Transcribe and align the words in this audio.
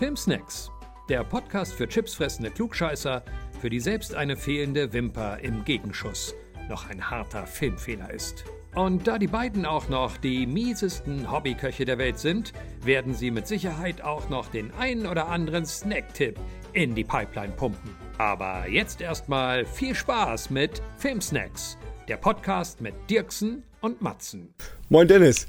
Filmsnacks, 0.00 0.70
der 1.10 1.22
Podcast 1.24 1.74
für 1.74 1.86
chipsfressende 1.86 2.50
Klugscheißer, 2.50 3.22
für 3.60 3.68
die 3.68 3.80
selbst 3.80 4.14
eine 4.14 4.34
fehlende 4.34 4.94
Wimper 4.94 5.40
im 5.40 5.62
Gegenschuss 5.66 6.34
noch 6.70 6.88
ein 6.88 7.10
harter 7.10 7.46
Filmfehler 7.46 8.10
ist. 8.10 8.44
Und 8.74 9.06
da 9.06 9.18
die 9.18 9.26
beiden 9.26 9.66
auch 9.66 9.90
noch 9.90 10.16
die 10.16 10.46
miesesten 10.46 11.30
Hobbyköche 11.30 11.84
der 11.84 11.98
Welt 11.98 12.18
sind, 12.18 12.54
werden 12.82 13.12
sie 13.12 13.30
mit 13.30 13.46
Sicherheit 13.46 14.00
auch 14.00 14.30
noch 14.30 14.48
den 14.48 14.72
einen 14.72 15.04
oder 15.04 15.28
anderen 15.28 15.66
Snacktipp 15.66 16.40
in 16.72 16.94
die 16.94 17.04
Pipeline 17.04 17.52
pumpen. 17.52 17.94
Aber 18.16 18.66
jetzt 18.70 19.02
erstmal 19.02 19.66
viel 19.66 19.94
Spaß 19.94 20.48
mit 20.48 20.80
Filmsnacks, 20.96 21.76
der 22.08 22.16
Podcast 22.16 22.80
mit 22.80 22.94
Dirksen 23.10 23.64
und 23.82 24.00
Matzen. 24.00 24.54
Moin 24.88 25.06
Dennis. 25.06 25.46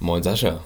Moin 0.00 0.22
Sascha. 0.22 0.64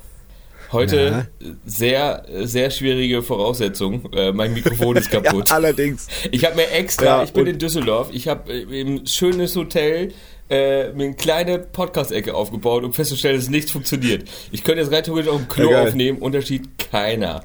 Heute 0.73 1.27
Na? 1.41 1.49
sehr, 1.65 2.25
sehr 2.45 2.71
schwierige 2.71 3.23
Voraussetzung. 3.23 4.13
Äh, 4.13 4.33
mein 4.33 4.53
Mikrofon 4.53 4.97
ist 4.97 5.11
kaputt. 5.11 5.49
ja, 5.49 5.57
allerdings. 5.57 6.09
Ich 6.31 6.45
habe 6.45 6.57
mir 6.57 6.71
extra, 6.71 7.05
ja, 7.05 7.23
ich 7.25 7.33
bin 7.33 7.47
in 7.47 7.59
Düsseldorf, 7.59 8.11
ich 8.13 8.29
habe 8.29 8.53
äh, 8.53 8.83
ein 8.83 9.07
schönes 9.07 9.57
Hotel 9.57 10.13
äh, 10.51 10.93
mir 10.93 11.05
eine 11.05 11.15
kleine 11.15 11.59
Podcast-Ecke 11.59 12.35
aufgebaut, 12.35 12.85
um 12.85 12.93
festzustellen, 12.93 13.37
dass 13.37 13.49
nichts 13.49 13.71
funktioniert. 13.71 14.29
Ich 14.51 14.65
könnte 14.65 14.81
jetzt 14.83 14.93
rein 14.93 15.05
theoretisch 15.05 15.31
auch 15.31 15.39
im 15.39 15.49
Klo 15.49 15.71
ja, 15.71 15.83
aufnehmen, 15.83 16.19
Unterschied 16.19 16.79
keiner. 16.79 17.45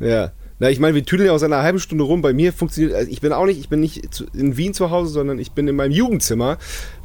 Ja. 0.00 0.32
Na, 0.60 0.70
ich 0.70 0.80
meine, 0.80 0.94
wir 0.94 1.04
tüdeln 1.04 1.28
ja 1.28 1.32
aus 1.32 1.42
einer 1.42 1.62
halben 1.62 1.78
Stunde 1.78 2.04
rum. 2.04 2.20
Bei 2.20 2.32
mir 2.32 2.52
funktioniert, 2.52 2.94
also 2.94 3.10
ich 3.10 3.20
bin 3.20 3.32
auch 3.32 3.46
nicht, 3.46 3.60
ich 3.60 3.68
bin 3.68 3.80
nicht 3.80 4.12
zu, 4.12 4.26
in 4.34 4.56
Wien 4.56 4.74
zu 4.74 4.90
Hause, 4.90 5.10
sondern 5.12 5.38
ich 5.38 5.52
bin 5.52 5.68
in 5.68 5.76
meinem 5.76 5.92
Jugendzimmer, 5.92 6.58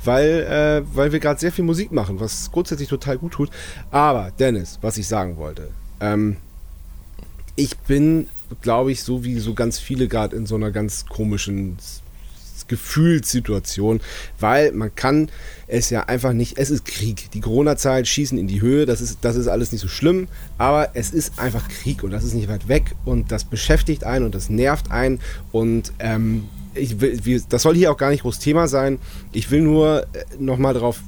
weil, 0.04 0.42
äh, 0.50 0.96
weil 0.96 1.12
wir 1.12 1.20
gerade 1.20 1.40
sehr 1.40 1.52
viel 1.52 1.66
Musik 1.66 1.92
machen, 1.92 2.20
was 2.20 2.52
grundsätzlich 2.52 2.90
total 2.90 3.18
gut 3.18 3.34
tut. 3.34 3.50
Aber, 3.92 4.32
Dennis, 4.40 4.80
was 4.82 4.98
ich 4.98 5.08
sagen 5.08 5.38
wollte, 5.38 5.70
ähm, 6.00 6.38
ich 7.56 7.78
bin, 7.78 8.28
glaube 8.62 8.92
ich, 8.92 9.04
so 9.04 9.24
wie 9.24 9.38
so 9.38 9.54
ganz 9.54 9.78
viele 9.78 10.08
gerade 10.08 10.36
in 10.36 10.48
so 10.48 10.56
einer 10.56 10.72
ganz 10.72 11.06
komischen 11.06 11.78
Gefühlssituation, 12.68 14.02
weil 14.40 14.72
man 14.72 14.94
kann 14.96 15.30
es 15.68 15.90
ja 15.90 16.04
einfach 16.04 16.34
nicht, 16.34 16.58
es 16.58 16.70
ist 16.70 16.86
Krieg. 16.86 17.32
Die 17.32 17.42
Corona-Zahlen 17.42 18.06
schießen 18.06 18.38
in 18.38 18.48
die 18.48 18.62
Höhe, 18.62 18.86
das 18.86 19.02
ist, 19.02 19.20
das 19.22 19.36
ist 19.36 19.48
alles 19.48 19.72
nicht 19.72 19.82
so 19.82 19.88
schlimm, 19.88 20.28
aber 20.58 20.92
es 20.94 21.12
ist 21.12 21.40
einfach 21.40 21.68
Krieg 21.68 22.04
und 22.04 22.12
das 22.12 22.24
ist 22.24 22.34
nicht 22.34 22.48
weit 22.48 22.68
weg 22.68 22.96
und 23.06 23.32
das 23.32 23.44
beschäftigt 23.44 24.04
einen 24.04 24.26
und 24.26 24.36
das 24.36 24.50
nervt 24.50 24.92
einen 24.92 25.20
und 25.52 25.94
ähm, 26.00 26.48
ich 26.76 27.00
will, 27.02 27.44
das 27.50 27.62
soll 27.62 27.76
hier 27.76 27.92
auch 27.92 27.98
gar 27.98 28.10
nicht 28.10 28.24
groß 28.24 28.40
Thema 28.40 28.68
sein. 28.68 28.98
Ich 29.32 29.52
will 29.52 29.62
nur 29.62 30.08
äh, 30.14 30.26
nochmal 30.40 30.74
darauf 30.74 31.00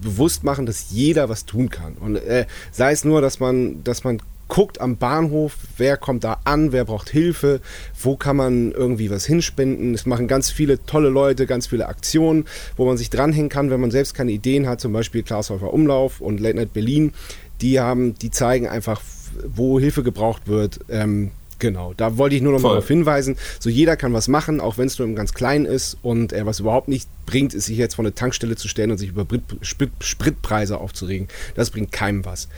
bewusst 0.00 0.44
machen, 0.44 0.66
dass 0.66 0.90
jeder 0.90 1.28
was 1.28 1.44
tun 1.44 1.68
kann. 1.68 1.94
Und 1.94 2.16
äh, 2.16 2.46
sei 2.72 2.92
es 2.92 3.04
nur, 3.04 3.20
dass 3.20 3.40
man, 3.40 3.82
dass 3.84 4.04
man 4.04 4.20
guckt 4.48 4.80
am 4.80 4.96
Bahnhof, 4.96 5.56
wer 5.76 5.96
kommt 5.96 6.24
da 6.24 6.38
an, 6.44 6.72
wer 6.72 6.84
braucht 6.84 7.10
Hilfe, 7.10 7.60
wo 8.00 8.16
kann 8.16 8.36
man 8.36 8.72
irgendwie 8.72 9.10
was 9.10 9.26
hinspenden. 9.26 9.94
Es 9.94 10.06
machen 10.06 10.28
ganz 10.28 10.50
viele 10.50 10.84
tolle 10.84 11.08
Leute, 11.08 11.46
ganz 11.46 11.66
viele 11.66 11.86
Aktionen, 11.88 12.44
wo 12.76 12.86
man 12.86 12.96
sich 12.96 13.10
dranhängen 13.10 13.48
kann, 13.48 13.70
wenn 13.70 13.80
man 13.80 13.90
selbst 13.90 14.14
keine 14.14 14.32
Ideen 14.32 14.68
hat, 14.68 14.80
zum 14.80 14.92
Beispiel 14.92 15.22
Glashäufer 15.22 15.72
Umlauf 15.72 16.20
und 16.20 16.40
Late 16.40 16.56
Night 16.56 16.72
Berlin. 16.72 17.12
Die 17.60 17.80
haben, 17.80 18.14
die 18.14 18.30
zeigen 18.30 18.68
einfach, 18.68 19.00
wo 19.46 19.80
Hilfe 19.80 20.02
gebraucht 20.02 20.42
wird. 20.46 20.80
Ähm, 20.88 21.30
Genau, 21.58 21.94
da 21.96 22.18
wollte 22.18 22.36
ich 22.36 22.42
nur 22.42 22.52
noch 22.52 22.60
mal 22.60 22.70
darauf 22.70 22.88
hinweisen. 22.88 23.36
So 23.60 23.70
jeder 23.70 23.96
kann 23.96 24.12
was 24.12 24.28
machen, 24.28 24.60
auch 24.60 24.76
wenn 24.76 24.86
es 24.86 24.98
nur 24.98 25.08
im 25.08 25.14
ganz 25.14 25.32
Kleinen 25.32 25.64
ist. 25.64 25.96
Und 26.02 26.32
äh, 26.32 26.44
was 26.44 26.60
überhaupt 26.60 26.88
nicht 26.88 27.08
bringt, 27.24 27.54
ist 27.54 27.66
sich 27.66 27.78
jetzt 27.78 27.94
vor 27.94 28.04
eine 28.04 28.14
Tankstelle 28.14 28.56
zu 28.56 28.68
stellen 28.68 28.90
und 28.90 28.98
sich 28.98 29.08
über 29.08 29.24
Brit 29.24 29.42
Sprit 29.62 29.90
Spritpreise 30.00 30.78
aufzuregen. 30.78 31.28
Das 31.54 31.70
bringt 31.70 31.92
keinem 31.92 32.26
was. 32.26 32.48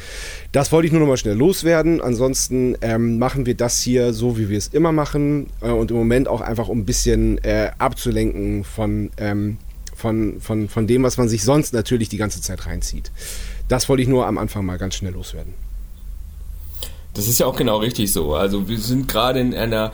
Das 0.50 0.72
wollte 0.72 0.86
ich 0.86 0.92
nur 0.92 1.00
noch 1.00 1.06
mal 1.06 1.16
schnell 1.16 1.36
loswerden. 1.36 2.00
Ansonsten 2.00 2.76
ähm, 2.80 3.18
machen 3.18 3.46
wir 3.46 3.54
das 3.54 3.80
hier 3.80 4.12
so, 4.12 4.36
wie 4.36 4.48
wir 4.48 4.58
es 4.58 4.68
immer 4.68 4.90
machen. 4.90 5.48
Äh, 5.60 5.70
und 5.70 5.92
im 5.92 5.96
Moment 5.96 6.26
auch 6.26 6.40
einfach, 6.40 6.68
um 6.68 6.80
ein 6.80 6.86
bisschen 6.86 7.38
äh, 7.44 7.70
abzulenken 7.78 8.64
von, 8.64 9.10
ähm, 9.16 9.58
von, 9.94 10.40
von, 10.40 10.68
von 10.68 10.88
dem, 10.88 11.04
was 11.04 11.18
man 11.18 11.28
sich 11.28 11.44
sonst 11.44 11.72
natürlich 11.72 12.08
die 12.08 12.18
ganze 12.18 12.40
Zeit 12.40 12.66
reinzieht. 12.66 13.12
Das 13.68 13.88
wollte 13.88 14.02
ich 14.02 14.08
nur 14.08 14.26
am 14.26 14.38
Anfang 14.38 14.66
mal 14.66 14.78
ganz 14.78 14.96
schnell 14.96 15.12
loswerden. 15.12 15.54
Das 17.18 17.26
ist 17.26 17.40
ja 17.40 17.46
auch 17.46 17.56
genau 17.56 17.78
richtig 17.78 18.12
so. 18.12 18.36
Also 18.36 18.68
wir 18.68 18.78
sind 18.78 19.08
gerade 19.08 19.40
in 19.40 19.52
einer, 19.52 19.90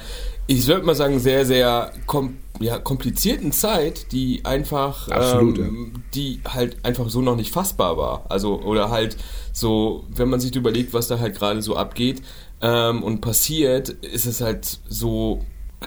ich 0.46 0.66
würde 0.66 0.84
mal 0.84 0.94
sagen, 0.94 1.18
sehr, 1.18 1.46
sehr 1.46 1.90
kom 2.06 2.36
ja, 2.60 2.78
komplizierten 2.78 3.50
Zeit, 3.50 4.12
die 4.12 4.44
einfach, 4.44 5.08
Absolut, 5.08 5.58
ähm, 5.58 5.92
ja. 5.94 6.00
die 6.14 6.40
halt 6.46 6.84
einfach 6.84 7.08
so 7.08 7.22
noch 7.22 7.34
nicht 7.34 7.50
fassbar 7.50 7.96
war. 7.96 8.26
Also, 8.28 8.60
oder 8.60 8.90
halt 8.90 9.16
so, 9.52 10.04
wenn 10.14 10.28
man 10.28 10.38
sich 10.38 10.54
überlegt, 10.54 10.92
was 10.92 11.08
da 11.08 11.18
halt 11.18 11.34
gerade 11.34 11.62
so 11.62 11.76
abgeht 11.76 12.22
ähm, 12.60 13.02
und 13.02 13.22
passiert, 13.22 13.88
ist 13.88 14.26
es 14.26 14.42
halt 14.42 14.78
so, 14.86 15.40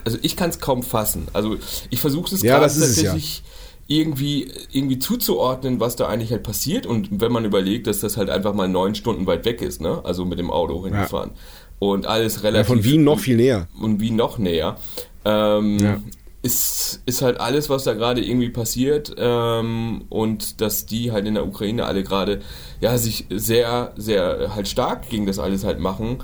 also 0.04 0.18
ich 0.24 0.36
kann 0.36 0.50
es 0.50 0.60
kaum 0.60 0.82
fassen. 0.82 1.28
Also 1.34 1.58
ich 1.92 2.02
versuche 2.02 2.34
es 2.34 2.42
ja, 2.42 2.58
gerade 2.58 2.74
tatsächlich. 2.74 3.38
Ja 3.38 3.44
irgendwie, 3.88 4.52
irgendwie 4.72 5.00
zuzuordnen, 5.00 5.80
was 5.80 5.96
da 5.96 6.08
eigentlich 6.08 6.32
halt 6.32 6.44
passiert. 6.44 6.86
Und 6.86 7.22
wenn 7.22 7.32
man 7.32 7.46
überlegt, 7.46 7.88
dass 7.88 8.02
das 8.02 8.18
halt 8.18 8.30
einfach 8.30 8.54
mal 8.54 8.68
neun 8.68 8.96
Stunden 8.96 9.26
weit 9.26 9.46
weg 9.46 9.62
ist, 9.62 9.82
ne? 9.82 10.02
Also 10.04 10.26
mit 10.26 10.40
dem 10.40 10.52
Auto 10.52 10.84
hingefahren. 10.84 11.32
Ja. 11.34 11.38
Und 11.80 12.06
alles 12.06 12.44
relativ. 12.44 12.70
Ja, 12.70 12.76
von 12.76 12.84
Wien 12.84 13.04
noch 13.04 13.20
viel 13.20 13.38
näher. 13.38 13.68
Und 13.80 14.02
Wien 14.02 14.16
noch 14.16 14.38
näher. 14.38 14.78
Ähm, 15.24 15.80
ja. 15.80 16.02
Ist, 16.42 17.02
ist 17.06 17.22
halt 17.22 17.40
alles, 17.40 17.70
was 17.70 17.84
da 17.84 17.94
gerade 17.94 18.24
irgendwie 18.24 18.50
passiert 18.50 19.14
ähm, 19.18 20.06
und 20.10 20.62
dass 20.62 20.86
die 20.86 21.12
halt 21.12 21.26
in 21.26 21.34
der 21.34 21.46
Ukraine 21.46 21.86
alle 21.86 22.04
gerade 22.04 22.42
ja 22.80 22.98
sich 22.98 23.26
sehr, 23.30 23.92
sehr 23.98 24.56
halt 24.56 24.68
stark 24.68 25.10
gegen 25.10 25.26
das 25.26 25.40
alles 25.40 25.66
halt 25.66 25.80
machen. 25.80 26.20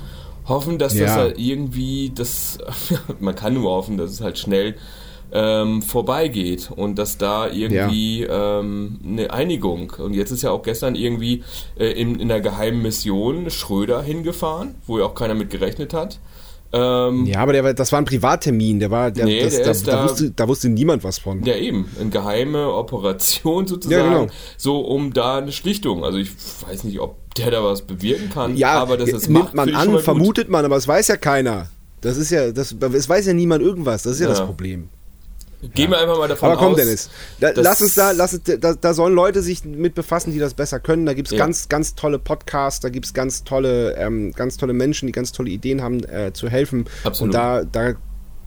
Hoffen, 0.47 0.77
dass 0.77 0.95
das 0.95 1.11
halt 1.11 1.39
irgendwie, 1.39 2.11
das, 2.13 2.57
man 3.19 3.35
kann 3.35 3.53
nur 3.53 3.71
hoffen, 3.71 3.97
dass 3.97 4.11
es 4.11 4.21
halt 4.21 4.37
schnell 4.37 4.75
ähm, 5.33 5.81
vorbeigeht 5.81 6.69
und 6.73 6.97
dass 6.99 7.17
da 7.17 7.49
irgendwie 7.49 8.21
ja. 8.21 8.59
ähm, 8.59 8.99
eine 9.05 9.33
Einigung. 9.33 9.91
Und 9.97 10.13
jetzt 10.13 10.31
ist 10.31 10.43
ja 10.43 10.51
auch 10.51 10.61
gestern 10.61 10.95
irgendwie 10.95 11.43
äh, 11.77 11.87
in, 11.87 12.19
in 12.19 12.27
der 12.27 12.39
geheimen 12.39 12.81
Mission 12.83 13.49
Schröder 13.49 14.03
hingefahren, 14.03 14.75
wo 14.85 14.99
ja 14.99 15.05
auch 15.05 15.15
keiner 15.15 15.33
mit 15.33 15.49
gerechnet 15.49 15.93
hat. 15.93 16.19
Ähm, 16.75 17.25
ja, 17.27 17.39
aber 17.39 17.53
der, 17.53 17.73
das 17.75 17.91
war 17.91 17.99
ein 17.99 18.05
Privattermin, 18.05 18.79
der 18.79 18.89
war, 18.89 19.11
der, 19.11 19.25
nee, 19.25 19.43
das, 19.43 19.55
der 19.55 19.65
da, 19.65 19.73
da, 19.73 20.03
wusste, 20.09 20.31
da, 20.31 20.47
wusste, 20.47 20.69
niemand 20.69 21.03
was 21.03 21.19
von. 21.19 21.43
Ja, 21.43 21.55
eben, 21.55 21.87
eine 21.99 22.09
geheime 22.09 22.73
Operation 22.73 23.67
sozusagen, 23.67 24.11
ja, 24.11 24.19
genau. 24.21 24.31
so 24.57 24.79
um 24.81 25.13
da 25.13 25.37
eine 25.37 25.51
Schlichtung. 25.51 26.03
Also 26.03 26.17
ich 26.17 26.31
weiß 26.67 26.83
nicht, 26.83 26.99
ob 26.99 27.15
der 27.35 27.51
da 27.51 27.63
was 27.63 27.83
bewirken 27.83 28.31
kann, 28.31 28.57
ja, 28.57 28.73
aber 28.73 28.97
das 28.97 29.09
ist 29.09 29.29
nimmt 29.29 29.45
macht, 29.45 29.55
man 29.55 29.73
an, 29.73 29.99
vermutet 29.99 30.49
man, 30.49 30.65
aber 30.65 30.77
es 30.77 30.87
weiß 30.87 31.09
ja 31.09 31.17
keiner. 31.17 31.69
Das 32.01 32.17
ist 32.17 32.31
ja, 32.31 32.51
das, 32.51 32.71
es 32.71 33.07
weiß 33.07 33.27
ja 33.27 33.33
niemand 33.33 33.63
irgendwas. 33.63 34.03
Das 34.03 34.13
ist 34.13 34.19
ja, 34.19 34.25
ja. 34.25 34.31
das 34.31 34.43
Problem. 34.43 34.89
Gehen 35.73 35.91
wir 35.91 35.99
einfach 35.99 36.17
mal 36.17 36.27
davon 36.27 36.49
aus. 36.49 36.57
Aber 36.57 36.65
komm, 36.65 36.73
aus, 36.73 36.79
Dennis, 36.79 37.09
da, 37.39 37.51
lass 37.55 37.81
uns 37.81 37.95
da, 37.95 38.11
lass, 38.11 38.39
da, 38.43 38.73
da 38.73 38.93
sollen 38.93 39.13
Leute 39.13 39.41
sich 39.41 39.63
mit 39.63 39.95
befassen, 39.95 40.31
die 40.31 40.39
das 40.39 40.53
besser 40.53 40.79
können. 40.79 41.05
Da 41.05 41.13
gibt 41.13 41.29
es 41.29 41.33
ja. 41.33 41.37
ganz, 41.37 41.69
ganz 41.69 41.95
tolle 41.95 42.19
Podcasts, 42.19 42.79
da 42.79 42.89
gibt 42.89 43.05
es 43.05 43.13
ganz 43.13 43.43
tolle, 43.43 43.95
ähm, 43.97 44.33
ganz 44.33 44.57
tolle 44.57 44.73
Menschen, 44.73 45.07
die 45.07 45.11
ganz 45.11 45.31
tolle 45.31 45.49
Ideen 45.49 45.81
haben, 45.81 46.03
äh, 46.03 46.33
zu 46.33 46.49
helfen. 46.49 46.85
Absolut. 47.03 47.29
Und 47.29 47.33
da, 47.33 47.63
da 47.63 47.93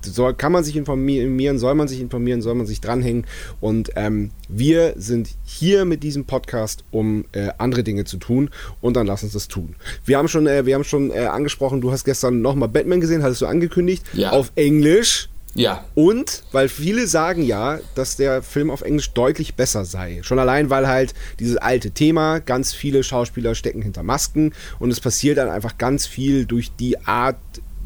soll, 0.05 0.35
kann 0.35 0.53
man 0.53 0.65
sich 0.65 0.77
informieren, 0.77 1.59
soll 1.59 1.75
man 1.75 1.89
sich 1.89 2.01
informieren, 2.01 2.43
soll 2.43 2.55
man 2.55 2.67
sich 2.67 2.81
dranhängen. 2.81 3.27
Und 3.61 3.91
ähm, 3.97 4.31
wir 4.49 4.95
sind 4.97 5.31
hier 5.45 5.85
mit 5.85 6.03
diesem 6.03 6.25
Podcast, 6.25 6.85
um 6.91 7.25
äh, 7.33 7.49
andere 7.59 7.83
Dinge 7.83 8.05
zu 8.05 8.19
tun. 8.19 8.51
Und 8.81 8.97
dann 8.97 9.07
lass 9.07 9.23
uns 9.23 9.33
das 9.33 9.49
tun. 9.49 9.77
Wir 10.05 10.19
haben 10.19 10.29
schon, 10.29 10.47
äh, 10.47 10.67
wir 10.67 10.75
haben 10.75 10.85
schon 10.85 11.11
äh, 11.11 11.27
angesprochen, 11.27 11.81
du 11.81 11.93
hast 11.93 12.05
gestern 12.05 12.41
nochmal 12.43 12.69
Batman 12.69 13.01
gesehen, 13.01 13.23
hattest 13.23 13.41
du 13.41 13.47
angekündigt. 13.47 14.05
Ja. 14.13 14.31
Auf 14.31 14.53
Englisch. 14.55 15.29
Ja. 15.59 15.85
Und 15.95 16.43
weil 16.53 16.69
viele 16.69 17.07
sagen 17.07 17.43
ja, 17.43 17.79
dass 17.95 18.17
der 18.17 18.43
Film 18.43 18.71
auf 18.71 18.83
Englisch 18.83 19.11
deutlich 19.11 19.55
besser 19.55 19.85
sei. 19.85 20.21
Schon 20.23 20.39
allein, 20.39 20.71
weil 20.71 20.87
halt 20.87 21.15
dieses 21.39 21.57
alte 21.57 21.91
Thema, 21.91 22.41
ganz 22.41 22.73
viele 22.73 23.03
Schauspieler 23.03 23.55
stecken 23.55 23.83
hinter 23.83 24.03
Masken 24.03 24.53
und 24.79 24.91
es 24.91 25.01
passiert 25.01 25.39
dann 25.39 25.49
einfach 25.49 25.79
ganz 25.79 26.07
viel 26.07 26.47
durch 26.47 26.71
die 26.79 26.99
Art 27.07 27.37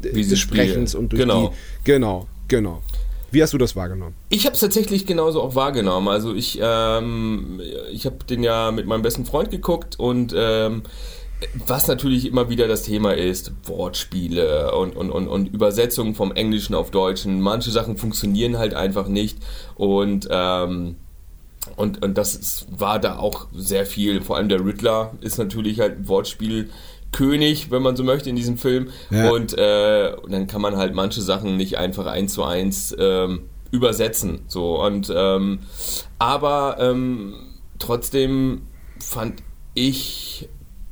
Wie 0.01 0.25
des 0.25 0.39
Sprechens 0.39 0.95
und 0.95 1.11
durch 1.11 1.21
genau. 1.21 1.49
die. 1.49 1.91
Genau, 1.91 2.27
genau. 2.47 2.81
Wie 3.31 3.41
hast 3.41 3.53
du 3.53 3.57
das 3.57 3.77
wahrgenommen? 3.77 4.13
Ich 4.27 4.45
habe 4.45 4.55
es 4.55 4.59
tatsächlich 4.59 5.05
genauso 5.05 5.41
auch 5.41 5.55
wahrgenommen. 5.55 6.09
Also 6.09 6.35
ich, 6.35 6.59
ähm, 6.61 7.61
ich 7.89 8.05
habe 8.05 8.17
den 8.29 8.43
ja 8.43 8.71
mit 8.71 8.85
meinem 8.87 9.03
besten 9.03 9.25
Freund 9.25 9.49
geguckt 9.49 9.97
und 9.97 10.33
ähm, 10.35 10.83
was 11.53 11.87
natürlich 11.87 12.25
immer 12.25 12.49
wieder 12.49 12.67
das 12.67 12.83
Thema 12.83 13.13
ist, 13.13 13.51
Wortspiele 13.65 14.75
und, 14.75 14.95
und, 14.95 15.11
und, 15.11 15.27
und 15.27 15.47
Übersetzungen 15.47 16.15
vom 16.15 16.31
Englischen 16.31 16.75
auf 16.75 16.91
Deutschen. 16.91 17.41
Manche 17.41 17.71
Sachen 17.71 17.97
funktionieren 17.97 18.57
halt 18.57 18.73
einfach 18.73 19.07
nicht 19.07 19.39
und, 19.75 20.27
ähm, 20.29 20.95
und, 21.75 22.03
und 22.03 22.17
das 22.17 22.35
ist, 22.35 22.67
war 22.71 22.99
da 22.99 23.17
auch 23.17 23.47
sehr 23.53 23.85
viel. 23.85 24.21
Vor 24.21 24.37
allem 24.37 24.49
der 24.49 24.65
Riddler 24.65 25.13
ist 25.21 25.37
natürlich 25.37 25.79
halt 25.79 26.07
Wortspiel. 26.07 26.69
König, 27.11 27.71
wenn 27.71 27.81
man 27.81 27.97
so 27.97 28.05
möchte, 28.05 28.29
in 28.29 28.37
diesem 28.37 28.57
Film. 28.57 28.89
Ja. 29.09 29.31
Und, 29.31 29.53
äh, 29.57 30.13
und 30.23 30.31
dann 30.31 30.47
kann 30.47 30.61
man 30.61 30.77
halt 30.77 30.95
manche 30.95 31.21
Sachen 31.21 31.57
nicht 31.57 31.77
einfach 31.77 32.05
eins 32.05 32.33
zu 32.33 32.43
eins 32.45 32.95
ähm, 32.97 33.41
übersetzen. 33.69 34.43
So 34.47 34.81
und 34.81 35.11
ähm, 35.13 35.59
aber 36.19 36.77
ähm, 36.79 37.33
trotzdem 37.79 38.61
fand 38.99 39.43
ich 39.73 40.47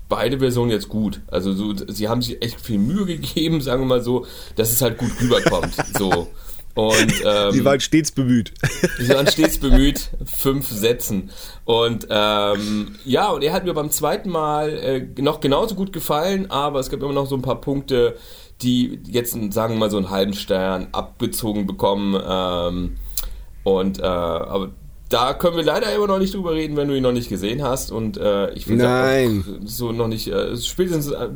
beide 0.10 0.40
Versionen 0.40 0.72
jetzt 0.72 0.90
gut. 0.90 1.22
Also 1.28 1.54
so, 1.54 1.74
sie 1.88 2.10
haben 2.10 2.22
sich 2.22 2.42
echt 2.42 2.60
viel 2.60 2.80
Mühe 2.80 3.06
gegeben, 3.06 3.62
sagen 3.62 3.84
wir 3.84 3.88
mal 3.88 4.04
so, 4.04 4.26
dass 4.56 4.72
es 4.72 4.82
halt 4.82 4.98
gut 4.98 5.12
rüberkommt. 5.22 5.76
so. 5.98 6.28
Und, 6.76 7.14
ähm, 7.26 7.52
sie 7.52 7.66
waren 7.66 7.80
stets 7.80 8.12
bemüht. 8.12 8.54
Sie 9.00 9.10
waren 9.10 9.28
stets 9.28 9.58
bemüht, 9.58 10.12
fünf 10.26 10.68
Sätzen. 10.70 11.30
Und 11.66 12.08
ähm, 12.10 12.96
ja, 13.04 13.30
und 13.30 13.44
er 13.44 13.54
hat 13.54 13.66
mir 13.66 13.74
beim 13.74 13.90
zweiten 13.90 14.30
Mal 14.30 14.70
äh, 14.70 15.22
noch 15.22 15.42
genauso 15.42 15.76
gut 15.76 15.92
gefallen, 15.92 16.50
aber 16.50 16.80
es 16.80 16.90
gab 16.90 17.02
immer 17.02 17.12
noch 17.12 17.28
so 17.28 17.36
ein 17.36 17.42
paar 17.42 17.60
Punkte, 17.60 18.16
die 18.62 19.00
jetzt, 19.08 19.32
sagen 19.52 19.74
wir 19.74 19.80
mal, 19.80 19.92
so 19.92 19.98
einen 19.98 20.10
halben 20.10 20.34
Stern 20.34 20.88
abgezogen 20.92 21.68
bekommen. 21.68 22.22
Ähm, 22.26 22.96
und 23.64 24.00
äh, 24.00 24.04
aber 24.04 24.72
da 25.10 25.34
können 25.34 25.58
wir 25.58 25.64
leider 25.64 25.94
immer 25.94 26.06
noch 26.06 26.20
nicht 26.20 26.36
drüber 26.36 26.54
reden, 26.54 26.78
wenn 26.78 26.88
du 26.88 26.96
ihn 26.96 27.02
noch 27.02 27.12
nicht 27.12 27.30
gesehen 27.30 27.64
hast. 27.64 27.92
Und 27.92 28.18
äh, 28.18 28.52
ich 28.52 28.66
finde 28.66 28.86
Nein. 28.86 29.44
so 29.66 29.92
noch 29.92 30.08
nicht. 30.08 30.28
Äh, 30.28 30.56
spätestens 30.56 31.10
äh, 31.12 31.30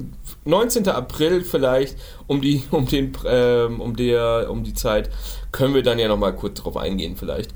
19. 0.46 0.88
April 0.90 1.42
vielleicht 1.42 1.98
um 2.28 2.40
die 2.40 2.64
um 2.72 2.86
den 2.86 3.14
äh, 3.26 3.64
um 3.66 3.96
der 3.96 4.48
um 4.50 4.64
die 4.64 4.76
Zeit 4.76 5.10
können 5.52 5.74
wir 5.74 5.82
dann 5.82 5.98
ja 5.98 6.08
noch 6.08 6.18
mal 6.18 6.34
kurz 6.34 6.62
drauf 6.62 6.78
eingehen 6.78 7.16
vielleicht. 7.18 7.52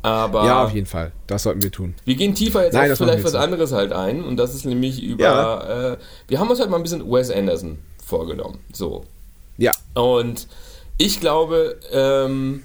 Aber 0.00 0.44
ja, 0.46 0.64
auf 0.64 0.72
jeden 0.72 0.86
Fall. 0.86 1.12
Das 1.26 1.42
sollten 1.42 1.62
wir 1.62 1.72
tun. 1.72 1.94
Wir 2.04 2.14
gehen 2.14 2.34
tiefer 2.34 2.64
jetzt 2.64 2.74
Nein, 2.74 2.90
auf 2.90 2.98
vielleicht 2.98 3.24
was 3.24 3.34
anderes 3.34 3.72
halt 3.72 3.92
ein. 3.92 4.24
Und 4.24 4.36
das 4.36 4.54
ist 4.54 4.64
nämlich 4.64 5.02
über. 5.02 5.22
Ja. 5.22 5.92
Äh, 5.92 5.96
wir 6.28 6.40
haben 6.40 6.48
uns 6.48 6.60
halt 6.60 6.70
mal 6.70 6.76
ein 6.76 6.82
bisschen 6.82 7.10
Wes 7.10 7.30
Anderson 7.30 7.78
vorgenommen. 8.02 8.58
So. 8.72 9.04
Ja. 9.58 9.72
Und 9.94 10.46
ich 10.96 11.20
glaube, 11.20 11.78
ähm, 11.92 12.62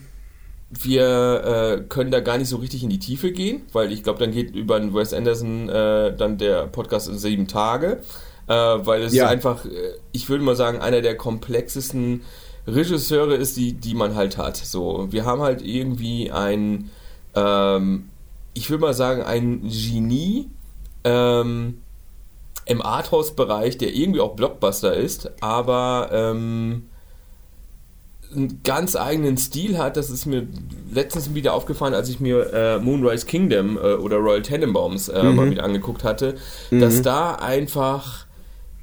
wir 0.82 1.78
äh, 1.80 1.82
können 1.90 2.12
da 2.12 2.20
gar 2.20 2.38
nicht 2.38 2.50
so 2.50 2.58
richtig 2.58 2.84
in 2.84 2.90
die 2.90 3.00
Tiefe 3.00 3.32
gehen, 3.32 3.64
weil 3.74 3.92
ich 3.92 4.04
glaube, 4.04 4.20
dann 4.20 4.32
geht 4.32 4.56
über 4.56 4.80
den 4.80 4.94
Wes 4.94 5.14
Anderson 5.14 5.70
äh, 5.70 6.16
dann 6.16 6.38
der 6.38 6.68
Podcast 6.68 7.08
in 7.10 7.18
sieben 7.18 7.48
Tage, 7.48 8.02
äh, 8.48 8.54
weil 8.54 9.04
es 9.04 9.14
Ja. 9.14 9.28
einfach, 9.28 9.66
äh, 9.66 9.70
ich 10.12 10.30
würde 10.30 10.44
mal 10.44 10.56
sagen, 10.56 10.80
einer 10.80 11.02
der 11.02 11.16
komplexesten 11.18 12.22
Regisseure 12.68 13.36
ist, 13.36 13.58
die, 13.58 13.74
die 13.74 13.94
man 13.94 14.16
halt 14.16 14.38
hat. 14.38 14.58
So, 14.58 15.08
wir 15.12 15.26
haben 15.26 15.42
halt 15.42 15.62
irgendwie 15.62 16.32
ein, 16.32 16.90
ähm, 17.36 18.10
ich 18.54 18.70
würde 18.70 18.82
mal 18.82 18.94
sagen, 18.94 19.22
ein 19.24 19.64
Genie 19.68 20.50
ähm, 21.04 21.80
im 22.66 22.82
Arthouse-Bereich, 22.82 23.78
der 23.78 23.94
irgendwie 23.94 24.22
auch 24.22 24.36
Blockbuster 24.36 24.94
ist, 24.94 25.30
aber 25.42 26.10
ähm, 26.14 26.88
einen 28.36 28.62
ganz 28.64 28.96
eigenen 28.96 29.38
Stil 29.38 29.78
hat. 29.78 29.98
Das 29.98 30.10
ist 30.10 30.26
mir 30.26 30.48
letztens 30.92 31.34
wieder 31.34 31.54
aufgefallen, 31.54 31.94
als 31.94 32.10
ich 32.10 32.20
mir 32.20 32.54
äh, 32.54 32.80
Moonrise 32.80 33.26
Kingdom 33.26 33.78
äh, 33.78 33.94
oder 33.96 34.18
Royal 34.18 34.42
Tenenbaums 34.42 35.10
äh, 35.10 35.24
mal 35.24 35.50
wieder 35.50 35.64
angeguckt 35.64 36.04
hatte, 36.04 36.36
dass 36.72 37.02
da 37.02 37.36
einfach 37.36 38.26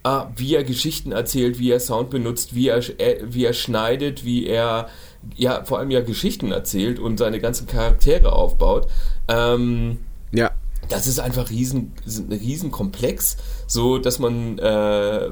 ah, 0.03 0.29
wie 0.37 0.55
er 0.55 0.65
Geschichten 0.65 1.13
erzählt, 1.13 1.59
wie 1.59 1.71
er 1.71 1.81
Sound 1.81 2.11
benutzt, 2.11 2.55
wie 2.55 2.69
er, 2.69 2.79
äh, 3.01 3.19
wie 3.23 3.45
er 3.45 3.53
schneidet, 3.53 4.25
wie 4.25 4.47
er 4.47 4.89
ja 5.37 5.65
vor 5.65 5.79
allem 5.79 5.91
ja 5.91 6.01
Geschichten 6.01 6.53
erzählt 6.53 6.99
und 6.99 7.19
seine 7.19 7.41
ganzen 7.41 7.67
Charaktere 7.67 8.33
aufbaut. 8.33 8.87
Ähm, 9.29 9.99
Ja. 10.33 10.51
das 10.89 11.07
ist 11.07 11.21
einfach 11.21 11.51
riesen, 11.51 11.93
riesen 12.31 12.71
komplex, 12.71 13.37
so 13.67 13.99
dass 13.99 14.19
man 14.19 14.59
äh, 14.59 15.29